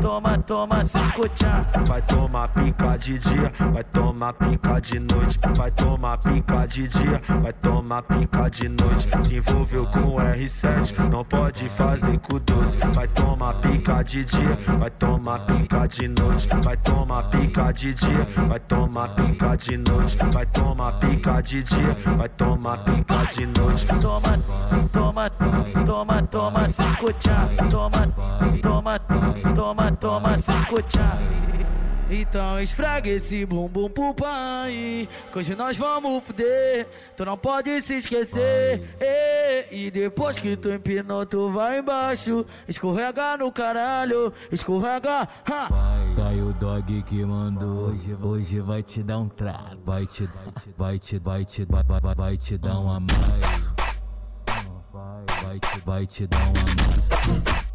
toma, 0.00 0.38
toma, 0.38 0.84
cinco 0.84 1.28
tchá. 1.28 1.64
Vai 1.86 2.02
tomar 2.02 2.48
pica 2.48 2.96
de 2.96 3.16
dia, 3.16 3.52
vai 3.72 3.84
tomar 3.84 4.32
pica 4.32 4.80
de 4.80 4.98
noite, 4.98 5.38
vai 5.56 5.70
tomar 5.70 6.18
pica 6.18 6.66
de 6.66 6.88
dia, 6.88 7.22
vai 7.40 7.52
tomar 7.52 7.75
pica 8.02 8.48
de 8.50 8.68
noite. 8.68 9.08
Se 9.22 9.36
envolveu 9.36 9.86
com 9.86 10.00
o 10.00 10.16
R7, 10.16 11.08
não 11.10 11.24
pode 11.24 11.68
fazer 11.68 12.18
com 12.18 12.38
doce. 12.38 12.76
Vai 12.94 13.08
tomar 13.08 13.54
pica 13.54 14.02
de 14.02 14.24
dia, 14.24 14.58
vai 14.78 14.90
tomar 14.90 15.40
pica 15.40 15.86
de 15.86 16.08
noite, 16.08 16.48
vai 16.64 16.76
tomar 16.76 17.22
pica 17.24 17.72
de 17.72 17.94
dia, 17.94 18.28
vai 18.48 18.60
tomar 18.60 19.08
pica 19.14 19.56
de 19.56 19.76
noite, 19.76 20.16
vai 20.32 20.46
tomar 20.46 20.92
pica 20.98 21.40
de 21.40 21.62
dia, 21.62 21.96
vai 22.16 22.28
tomar 22.28 22.78
pica 22.84 23.24
de 23.34 23.46
noite. 23.46 23.86
Toma, 23.86 24.38
toma, 24.92 25.30
toma, 25.84 26.22
toma, 26.22 26.68
cinco 26.68 27.12
tchá. 27.14 27.48
Toma, 27.70 28.06
toma, 28.62 28.98
toma, 29.54 29.90
toma, 29.92 30.38
cinco 30.38 30.82
tchá. 30.82 31.18
Então 32.10 32.60
esfrega 32.60 33.08
esse 33.08 33.44
bumbum 33.44 33.90
pro 33.90 34.14
pai 34.14 35.08
Que 35.32 35.38
hoje 35.38 35.54
nós 35.54 35.76
vamos 35.76 36.22
fuder 36.24 36.86
Tu 37.16 37.24
não 37.24 37.36
pode 37.36 37.80
se 37.82 37.96
esquecer 37.96 38.96
Ê, 39.00 39.66
E 39.70 39.90
depois 39.90 40.38
que 40.38 40.56
tu 40.56 40.70
empinou 40.70 41.26
tu 41.26 41.50
vai 41.50 41.78
embaixo 41.78 42.46
Escorrega 42.68 43.36
no 43.36 43.50
caralho 43.50 44.32
Escorrega 44.52 45.28
ha. 45.50 45.68
Vai 46.16 46.40
o 46.40 46.52
dog 46.52 47.02
que 47.02 47.24
mandou 47.24 47.90
hoje, 47.90 48.16
hoje 48.20 48.60
vai 48.60 48.82
te 48.82 49.02
dar 49.02 49.18
um 49.18 49.28
trago, 49.28 49.80
vai 49.84 50.06
te, 50.06 50.28
vai 50.76 50.98
te, 50.98 51.18
vai 51.18 51.44
te, 51.44 51.64
vai, 51.64 51.84
vai, 51.84 52.14
vai 52.14 52.36
te 52.36 52.56
dar 52.56 52.78
um 52.78 52.90
amasso. 52.90 53.74
Vai 55.42 55.60
te, 55.60 55.80
vai 55.84 56.06
te 56.06 56.26
dar 56.26 56.44
um 56.44 56.48
amasso. 56.48 57.65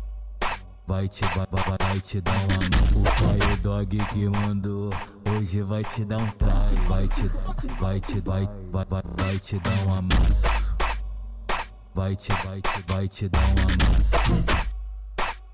Vai 0.91 1.07
te, 1.07 1.21
vai, 1.21 1.47
vai, 1.49 1.77
vai 1.79 2.01
te 2.01 2.19
dar 2.19 2.33
um. 2.33 2.99
O 2.99 3.03
pai 3.03 3.53
o 3.53 3.57
dog 3.61 3.97
que 3.97 4.27
mandou 4.27 4.89
hoje 5.25 5.61
vai 5.61 5.85
te 5.85 6.03
dar 6.03 6.17
um 6.17 6.31
trago, 6.31 6.75
vai 6.89 7.07
te, 7.07 7.31
vai 7.79 8.01
te, 8.01 8.19
vai, 8.19 8.49
vai, 8.69 8.85
vai, 8.89 9.01
vai 9.17 9.39
te 9.39 9.57
dar 9.59 9.87
um 9.87 9.93
amasso. 9.93 10.75
Vai 11.95 12.13
te, 12.17 12.33
vai 12.43 12.61
te, 12.61 12.83
vai 12.93 13.07
te 13.07 13.29
dar 13.29 13.39
um 13.39 13.61
amasso. 13.61 14.43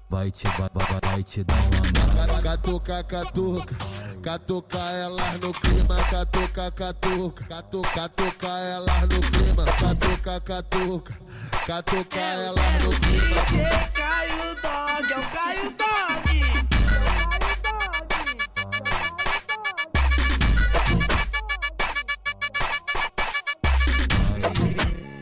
Vai 0.10 0.32
te, 0.32 0.48
vai, 0.48 0.70
vai, 0.74 1.12
vai 1.12 1.24
te 1.24 1.44
dar 1.44 1.54
uma 1.54 2.24
amasso. 2.26 2.42
Catuca, 2.42 3.04
catuca, 3.04 3.76
catuca 4.24 4.80
elas 4.80 5.40
no 5.40 5.52
clima, 5.52 5.98
catuca, 6.10 6.72
catuca, 6.72 7.46
catuca, 7.46 7.92
catuca 7.94 8.48
elas 8.48 9.02
no 9.02 9.22
clima, 9.22 9.66
catuca, 9.66 10.42
catuca, 10.42 11.20
catuca 11.68 12.20
elas 12.20 12.84
no 12.84 12.90
clima. 12.90 13.97
Caio 14.38 14.56
Dog, 14.62 15.12
é 15.12 15.18
o 15.18 15.30
Caio 15.32 15.72
Dog. 15.72 15.88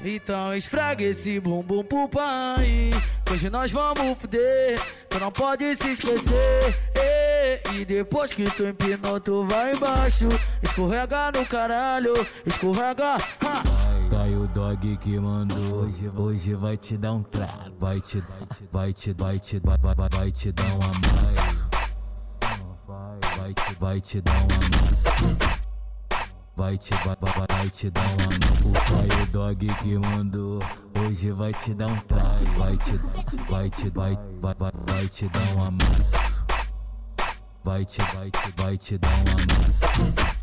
Então 0.04 0.54
esfrega 0.56 1.04
esse 1.04 1.40
bumbum 1.40 1.84
pro 1.84 2.08
pai 2.10 2.92
hoje 3.32 3.50
nós 3.50 3.72
vamos 3.72 4.18
fuder 4.20 4.80
Tu 5.10 5.20
não 5.20 5.32
pode 5.32 5.76
se 5.76 5.92
esquecer 5.92 6.78
Ê, 6.96 7.60
E 7.74 7.86
depois 7.86 8.32
que 8.32 8.44
tu 8.44 8.66
empinou 8.66 9.20
tu 9.20 9.46
vai 9.46 9.74
embaixo 9.74 10.28
Escorrega 10.64 11.32
no 11.32 11.46
caralho 11.46 12.14
Escorrega 12.46 13.18
ha. 13.42 13.75
Vai 14.26 14.36
o 14.36 14.48
dog 14.48 14.98
que 14.98 15.20
mandou 15.20 15.84
hoje, 15.84 16.10
hoje 16.10 16.56
vai 16.56 16.76
te 16.76 16.98
dar 16.98 17.14
um 17.14 17.22
trago, 17.22 17.76
vai 17.80 18.02
te, 18.02 18.24
vai 18.72 18.92
te, 18.92 19.14
vai 19.14 19.40
te, 19.40 19.60
vai, 19.60 19.78
vai, 19.78 19.94
vai, 19.94 20.10
vai 20.12 20.32
te 20.32 20.52
dar 20.52 20.66
um 20.66 20.80
amasso. 20.82 21.70
Vai 23.38 23.54
te, 23.54 23.76
vai 23.80 24.02
te 24.02 24.22
dar 24.22 24.34
um 24.34 24.46
amasso. 24.46 25.38
Vai 26.56 26.76
te, 26.76 26.90
vai, 26.90 27.16
vai, 27.22 27.34
vai, 27.34 27.48
vai 27.56 27.70
te 27.70 27.92
dar 27.92 28.02
um 28.02 28.14
amasso. 28.14 28.68
O 28.68 28.74
pai 28.74 29.22
o 29.22 29.26
dog 29.28 29.68
que 29.68 30.00
mandou 30.00 30.60
hoje 31.00 31.32
vai 31.32 31.54
te 31.54 31.76
dar 31.76 31.88
um 31.88 32.00
trago, 32.00 32.46
vai 32.58 32.78
te, 32.78 32.98
vai 33.48 33.70
te, 33.70 33.90
vai, 33.92 34.18
vai, 34.42 34.56
vai, 34.56 34.72
vai 34.88 35.08
te 35.08 35.30
dar 35.30 35.56
um 35.56 35.64
amasso. 35.66 36.16
Vai 37.64 37.86
te, 37.86 38.02
vai 38.02 38.32
te, 38.32 38.54
vai 38.58 38.76
te 38.76 38.98
dar 38.98 39.08
um 39.08 39.22
amasso. 39.22 40.35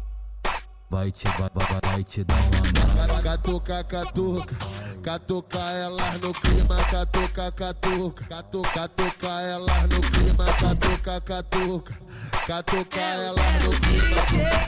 Vai 0.93 1.11
te, 1.11 1.25
vai, 1.25 1.49
vai, 1.55 1.81
vai 1.91 2.05
te 2.05 2.23
dar 2.23 2.37
um 2.37 2.99
amasso. 2.99 3.23
Catuca, 3.23 3.83
catuca, 3.83 4.57
catuca 5.03 5.59
elas 5.59 6.21
no 6.21 6.35
clima, 6.35 6.77
catuca, 6.85 7.51
catuca, 7.51 8.25
catuca, 8.27 8.71
catuca 8.75 9.41
elas 9.41 9.83
no 9.89 10.01
clima, 10.03 10.45
catuca, 10.45 11.21
catuca, 11.23 11.99
catuca 12.47 13.01
elas 13.01 13.65
no 13.65 13.71
clima. 13.71 14.17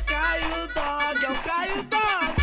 Caio 0.07 0.67
Dog, 0.73 1.25
é 1.27 1.31
o 1.31 1.43
Caio 1.43 1.83
Dog. 1.83 2.34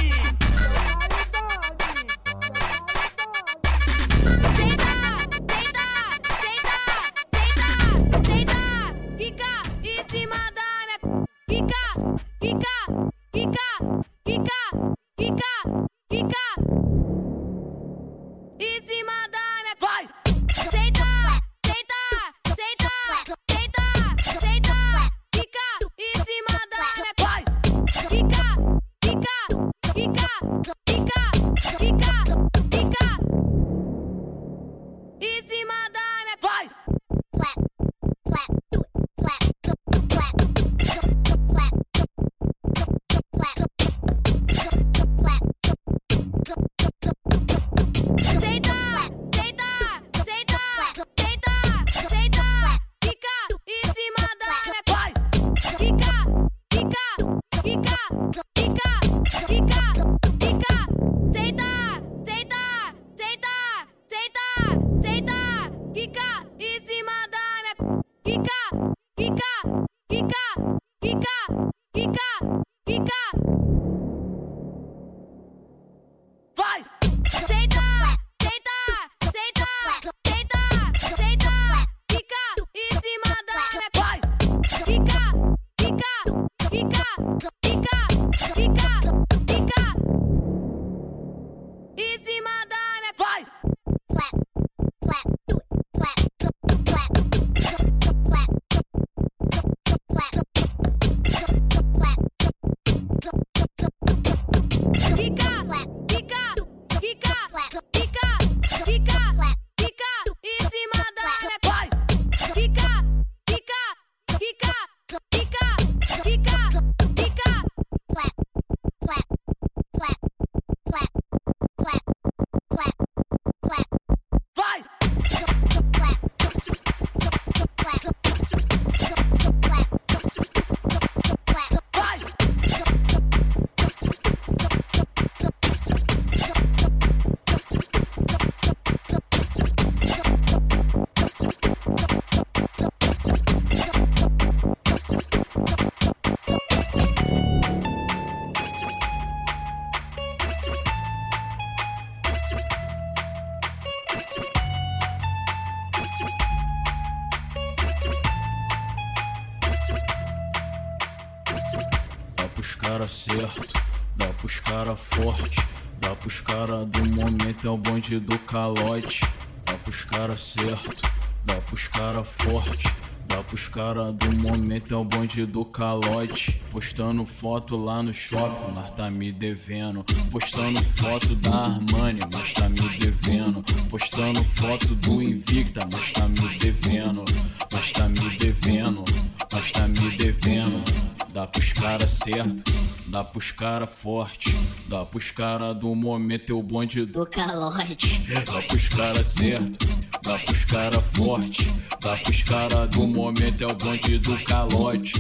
Pros 162.72 162.76
cara 162.76 163.08
certo, 163.08 163.74
dá 164.16 164.28
pros 164.28 164.60
cara 164.62 164.96
forte, 164.96 165.68
dá 166.00 166.16
pros 166.16 166.40
cara 166.40 166.86
do 166.86 167.00
momento, 167.14 167.68
é 167.68 167.70
o 167.70 167.78
bonde 167.78 168.20
do 168.20 168.40
calote. 168.40 169.22
Dá 169.66 169.74
pros 169.74 170.04
cara 170.06 170.38
certo, 170.38 171.02
dá 171.44 171.56
pros 171.56 171.88
cara 171.88 172.24
forte, 172.24 172.88
Dá 173.32 173.42
pros 173.44 173.70
cara 173.70 174.12
do 174.12 174.40
momento, 174.42 174.94
é 174.94 174.98
o 174.98 175.06
bonde 175.06 175.46
do 175.46 175.64
calote. 175.64 176.62
Postando 176.70 177.26
foto 177.26 177.78
lá 177.78 178.04
no 178.04 178.14
shopping, 178.14 178.74
nós 178.74 178.94
tá 178.94 179.10
me 179.10 179.32
devendo. 179.32 180.04
Postando 180.30 180.84
foto 180.84 181.34
da 181.36 181.56
Armani, 181.56 182.20
mas 182.34 182.54
tá 182.54 182.68
me 182.68 182.98
devendo. 183.00 183.64
Postando 183.90 184.44
foto 184.44 184.96
do 184.96 185.22
Invicta, 185.22 185.88
mas 185.94 186.12
tá 186.12 186.28
me 186.28 186.58
devendo. 186.58 187.24
Mas 187.72 187.92
tá 187.94 188.10
me 188.10 188.38
devendo, 188.38 189.06
mas 189.50 189.72
tá 189.72 189.88
me 189.88 190.18
devendo. 190.18 191.11
Dá 191.34 191.48
pros 191.48 191.72
cara 191.72 192.08
certo, 192.08 192.74
dá 193.08 193.24
pros 193.24 193.52
cara 193.52 193.88
forte. 193.88 194.54
Dá 194.88 195.06
pros 195.06 195.32
cara 195.32 195.74
do 195.74 195.96
momento, 195.96 196.52
é 196.52 196.56
o 196.56 196.62
bonde 196.62 197.06
do 197.06 197.26
calote. 197.26 198.28
Dá 198.46 198.62
pros 198.68 198.90
cara 198.90 199.24
certo, 199.24 199.88
dá 200.22 200.38
pros 200.40 200.66
cara 200.66 201.00
forte. 201.00 201.66
Dá 202.02 202.18
pros 202.18 202.44
cara 202.44 202.86
do 202.86 203.08
momento, 203.08 203.64
é 203.64 203.68
o 203.68 203.74
bonde 203.74 204.20
do 204.20 204.38
calote. 204.44 205.14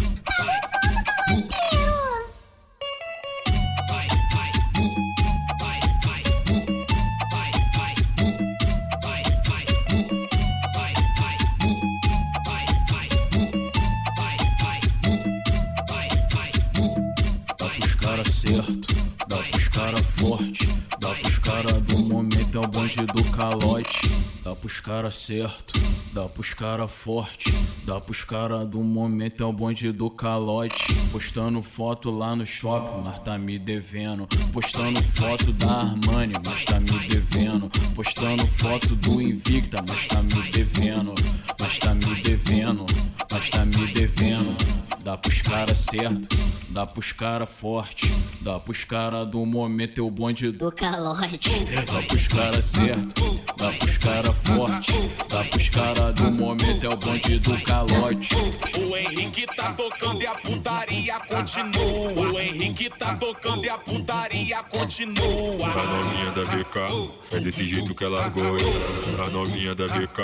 Pros 24.71 24.79
cara 24.79 25.11
certo, 25.11 25.73
dá 26.13 26.29
pros 26.29 26.53
cara 26.53 26.87
forte. 26.87 27.53
Dá 27.83 27.99
pros 27.99 28.23
cara 28.23 28.65
do 28.65 28.81
momento, 28.81 29.43
é 29.43 29.45
o 29.45 29.51
bonde 29.51 29.91
do 29.91 30.09
calote. 30.09 30.85
Postando 31.11 31.61
foto 31.61 32.09
lá 32.09 32.37
no 32.37 32.45
shopping, 32.45 33.01
mas 33.03 33.19
tá 33.19 33.37
me 33.37 33.59
devendo. 33.59 34.25
Postando 34.53 35.03
foto 35.03 35.51
da 35.51 35.81
Armani, 35.81 36.35
mas 36.45 36.63
tá 36.63 36.79
me 36.79 37.07
devendo. 37.09 37.69
Postando 37.93 38.47
foto 38.47 38.95
do 38.95 39.21
Invicta, 39.21 39.83
mas 39.87 40.07
tá 40.07 40.23
me 40.23 40.51
devendo. 40.51 41.13
Mas 41.59 41.77
tá 41.77 41.93
me 41.93 42.21
devendo, 42.21 42.85
mas 43.29 43.49
tá 43.49 43.65
me 43.65 43.87
devendo. 43.93 44.55
Dá 45.03 45.17
pros 45.17 45.41
cara 45.41 45.75
certo, 45.75 46.29
dá 46.71 46.85
pros 46.85 47.11
cara 47.11 47.45
forte. 47.45 48.11
Dá 48.41 48.59
pros 48.59 48.83
cara 48.83 49.25
do 49.25 49.45
momento, 49.45 49.99
é 49.99 50.03
o 50.03 50.09
bonde 50.09 50.51
do 50.51 50.71
calote. 50.71 51.49
Dá 51.85 52.01
pros 52.07 52.27
cara 52.27 52.61
certo, 52.61 53.41
dá 53.57 53.71
pros 53.71 53.97
cara 53.97 54.33
forte. 54.33 54.93
Dá 55.29 55.43
pros 55.43 55.69
cara 55.69 56.11
do 56.11 56.31
momento, 56.31 56.85
é 56.85 56.89
o 56.89 56.95
bonde 56.95 57.39
do 57.39 57.61
calote. 57.61 58.35
O 58.35 58.97
Henrique 58.97 59.45
tá 59.55 59.73
tocando 59.73 60.21
e 60.21 60.27
a 60.27 60.35
putaria 60.35 61.19
continua. 61.19 62.31
O 62.31 62.39
Henrique 62.39 62.89
tá 62.89 63.15
tocando 63.15 63.65
e 63.65 63.69
a 63.69 63.77
putaria 63.77 64.63
continua. 64.63 65.67
A 65.67 65.83
novinha 65.83 66.31
da 66.31 66.43
BK, 66.45 67.35
é 67.35 67.39
desse 67.39 67.67
jeito 67.67 67.93
que 67.93 68.03
ela 68.03 68.29
gosta. 68.29 69.23
A 69.23 69.29
novinha 69.29 69.75
da 69.75 69.85
BK, 69.85 70.21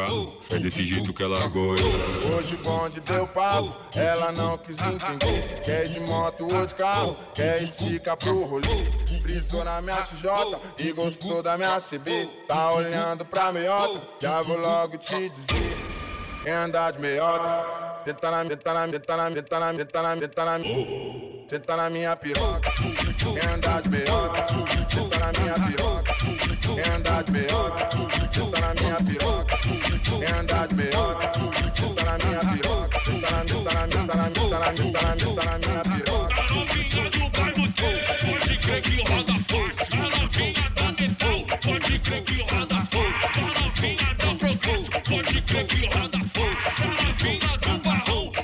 é 0.52 0.60
desse 0.60 0.88
jeito 0.88 1.14
que 1.14 1.24
ela 1.24 1.48
gosta. 1.50 1.86
Hoje 2.36 2.56
o 2.56 2.58
bonde 2.60 3.00
deu 3.02 3.28
papo, 3.28 3.74
ela 3.96 4.32
não 4.32 4.58
quis 4.58 4.78
entender. 4.82 5.62
Quer 5.64 5.88
de 5.88 6.00
moto 6.02 6.37
ou 6.44 6.66
de 6.66 6.76
carro, 6.76 7.18
quer 7.34 7.64
estica 7.64 8.16
pro 8.16 8.46
rolê. 8.46 8.68
Brisou 9.22 9.64
na 9.64 9.82
minha 9.82 9.96
XJ 9.96 10.30
e 10.78 10.92
gostou 10.92 11.42
da 11.42 11.58
minha 11.58 11.80
CB. 11.82 12.30
Tá 12.48 12.72
olhando 12.72 13.26
pra 13.26 13.52
meiota, 13.52 14.02
já 14.22 14.42
vou 14.42 14.58
logo 14.58 14.98
te 14.98 15.30
dizer. 15.30 15.78
Quem 16.44 16.54
andar 16.54 16.94
de 16.94 17.00
meiota, 17.00 18.02
tenta 18.06 18.32
na, 18.32 18.46
tenta 18.46 18.74
na, 18.74 18.88
tenta 18.88 19.18
na, 19.18 19.32
tenta 19.32 19.60
na, 19.60 19.74
tenta 19.74 20.02
na, 20.02 20.16
tenta 20.16 20.46
na, 20.46 20.60
tenta 21.48 21.76
na 21.76 21.90
minha 21.90 22.16
piroca. 22.16 22.72
Quem 23.18 23.50
andar 23.54 23.82
de 23.82 23.90
meiota, 23.90 24.46
tenta 24.90 25.20
na 25.20 25.32
minha 25.40 25.56
piroca. 25.68 26.14
Quem 26.62 26.94
andar 26.94 27.24
de 27.24 27.32
meiota, 27.32 27.90
tenta 28.32 28.62
na 28.62 28.74
minha 28.76 28.96
piroca. 28.96 29.58
Quem 29.58 30.40
andar 30.40 30.68
de 30.68 30.76
meiota, 30.76 31.32
tenta 31.76 32.04
na 32.06 32.18
minha 32.26 32.40
piroca. 32.40 33.07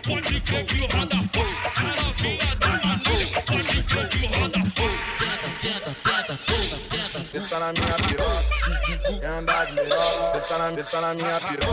Pode 0.04 0.40
crer 0.42 0.66
que 0.66 0.80
roda 0.80 1.18
força. 1.34 1.73
andarle. 9.34 9.84
De 9.84 10.42
pana, 10.50 10.72
de 10.72 10.84
pana 10.84 11.14
mía, 11.14 11.40
tiro. 11.40 11.68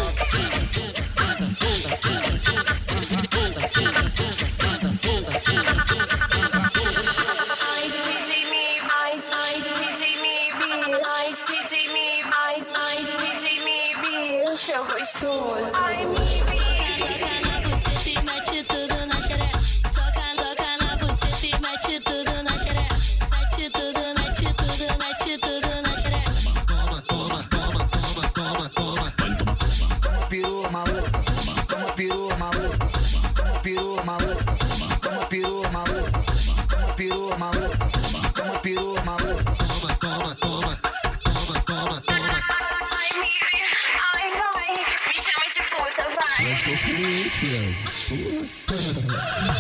Filho. 47.59 49.11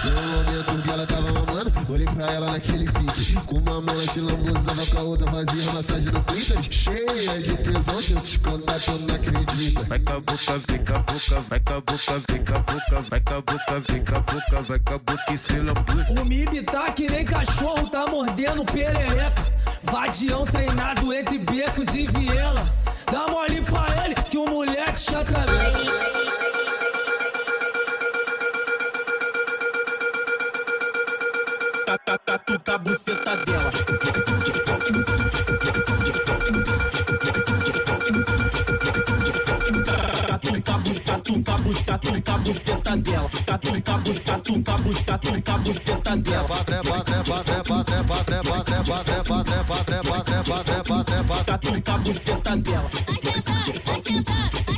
No 0.05 0.22
momento 0.22 0.82
que 0.82 0.91
ela 0.91 1.07
tava 1.07 1.32
mamando, 1.32 1.72
olhei 1.93 2.07
pra 2.07 2.26
ela 2.26 2.53
naquele 2.53 2.84
pique. 2.84 3.34
Com 3.47 3.57
uma 3.57 3.80
mão 3.80 3.95
ela 3.95 4.12
se 4.12 4.20
lambuzava, 4.20 4.86
com 4.86 4.99
a 4.99 5.03
outra 5.03 5.30
fazia 5.30 5.72
massagem 5.72 6.12
no 6.12 6.22
clítoris. 6.22 6.68
Cheia 6.70 7.41
de 7.41 7.57
tesão, 7.57 8.03
se 8.03 8.12
eu 8.12 8.20
te 8.20 8.38
contar, 8.38 8.80
tu 8.80 8.93
não 8.93 9.14
acredita. 9.14 9.82
Vai 9.82 9.99
com 9.99 10.12
a 10.12 10.20
boca, 10.20 10.62
vem 10.68 10.84
com 10.84 10.93
a 10.93 10.99
boca, 10.99 11.41
vai 11.49 11.61
com 11.61 11.74
a 11.74 11.80
boca, 11.80 12.22
vem 12.28 12.45
com 12.45 12.55
a 12.55 12.59
boca, 12.61 13.05
vai 13.11 13.20
com 13.20 13.34
a 13.34 13.41
boca, 13.41 13.82
vem 13.88 14.05
com 14.05 14.16
a 14.16 14.20
boca, 14.20 14.62
vai 14.62 14.78
com 14.78 14.95
a 14.95 14.99
boca 14.99 15.32
e 15.32 15.38
se 15.38 15.57
lambuza. 15.59 16.12
O 16.12 16.24
MIB 16.24 16.62
tá 16.62 16.91
que 16.93 17.11
nem 17.11 17.24
cachorro, 17.24 17.88
tá 17.88 18.05
mordendo 18.09 18.64
perereca. 18.64 19.61
Vadião 19.82 20.45
treinado 20.45 21.12
entre 21.12 21.38
becos 21.38 21.95
e 21.95 22.07
viela. 22.07 22.72
Dá 23.11 23.26
mole 23.28 23.61
pra 23.62 23.86
ele 24.05 24.14
que 24.14 24.38
o 24.38 24.45
moleque 24.49 25.01
chatrameca. 25.01 26.39
cutuca 32.51 32.74
a 32.74 32.78
buceta 32.78 33.36
dela. 33.44 33.70
Catuca, 40.26 40.78
buça, 40.78 41.98
tuca, 41.98 42.38
buceta 42.38 42.96
dela. 42.96 43.30
Catuca, 43.46 43.98
buça, 43.98 44.38
tuca, 44.38 44.78
buça, 44.78 45.18
tuca, 45.18 45.59
buceta 45.59 46.16
dela. 46.16 46.48
Catuca, 51.46 51.98
buceta 51.98 52.57
dela. 52.57 52.90
Vai 53.07 53.14
sentar, 53.22 53.64
vai 53.84 54.03
sentar. 54.03 54.69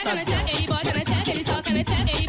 attack. 0.00 0.04
Can 0.04 0.18
I 0.18 0.24
check? 0.24 0.54
Any 0.54 0.66
boy, 0.66 0.76
can 0.82 0.96
I 0.96 1.04
check? 1.04 1.28
Any 1.28 1.42
soul, 1.42 1.62
can 1.62 1.76
I 1.76 1.82
check? 1.82 2.14
Any 2.14 2.26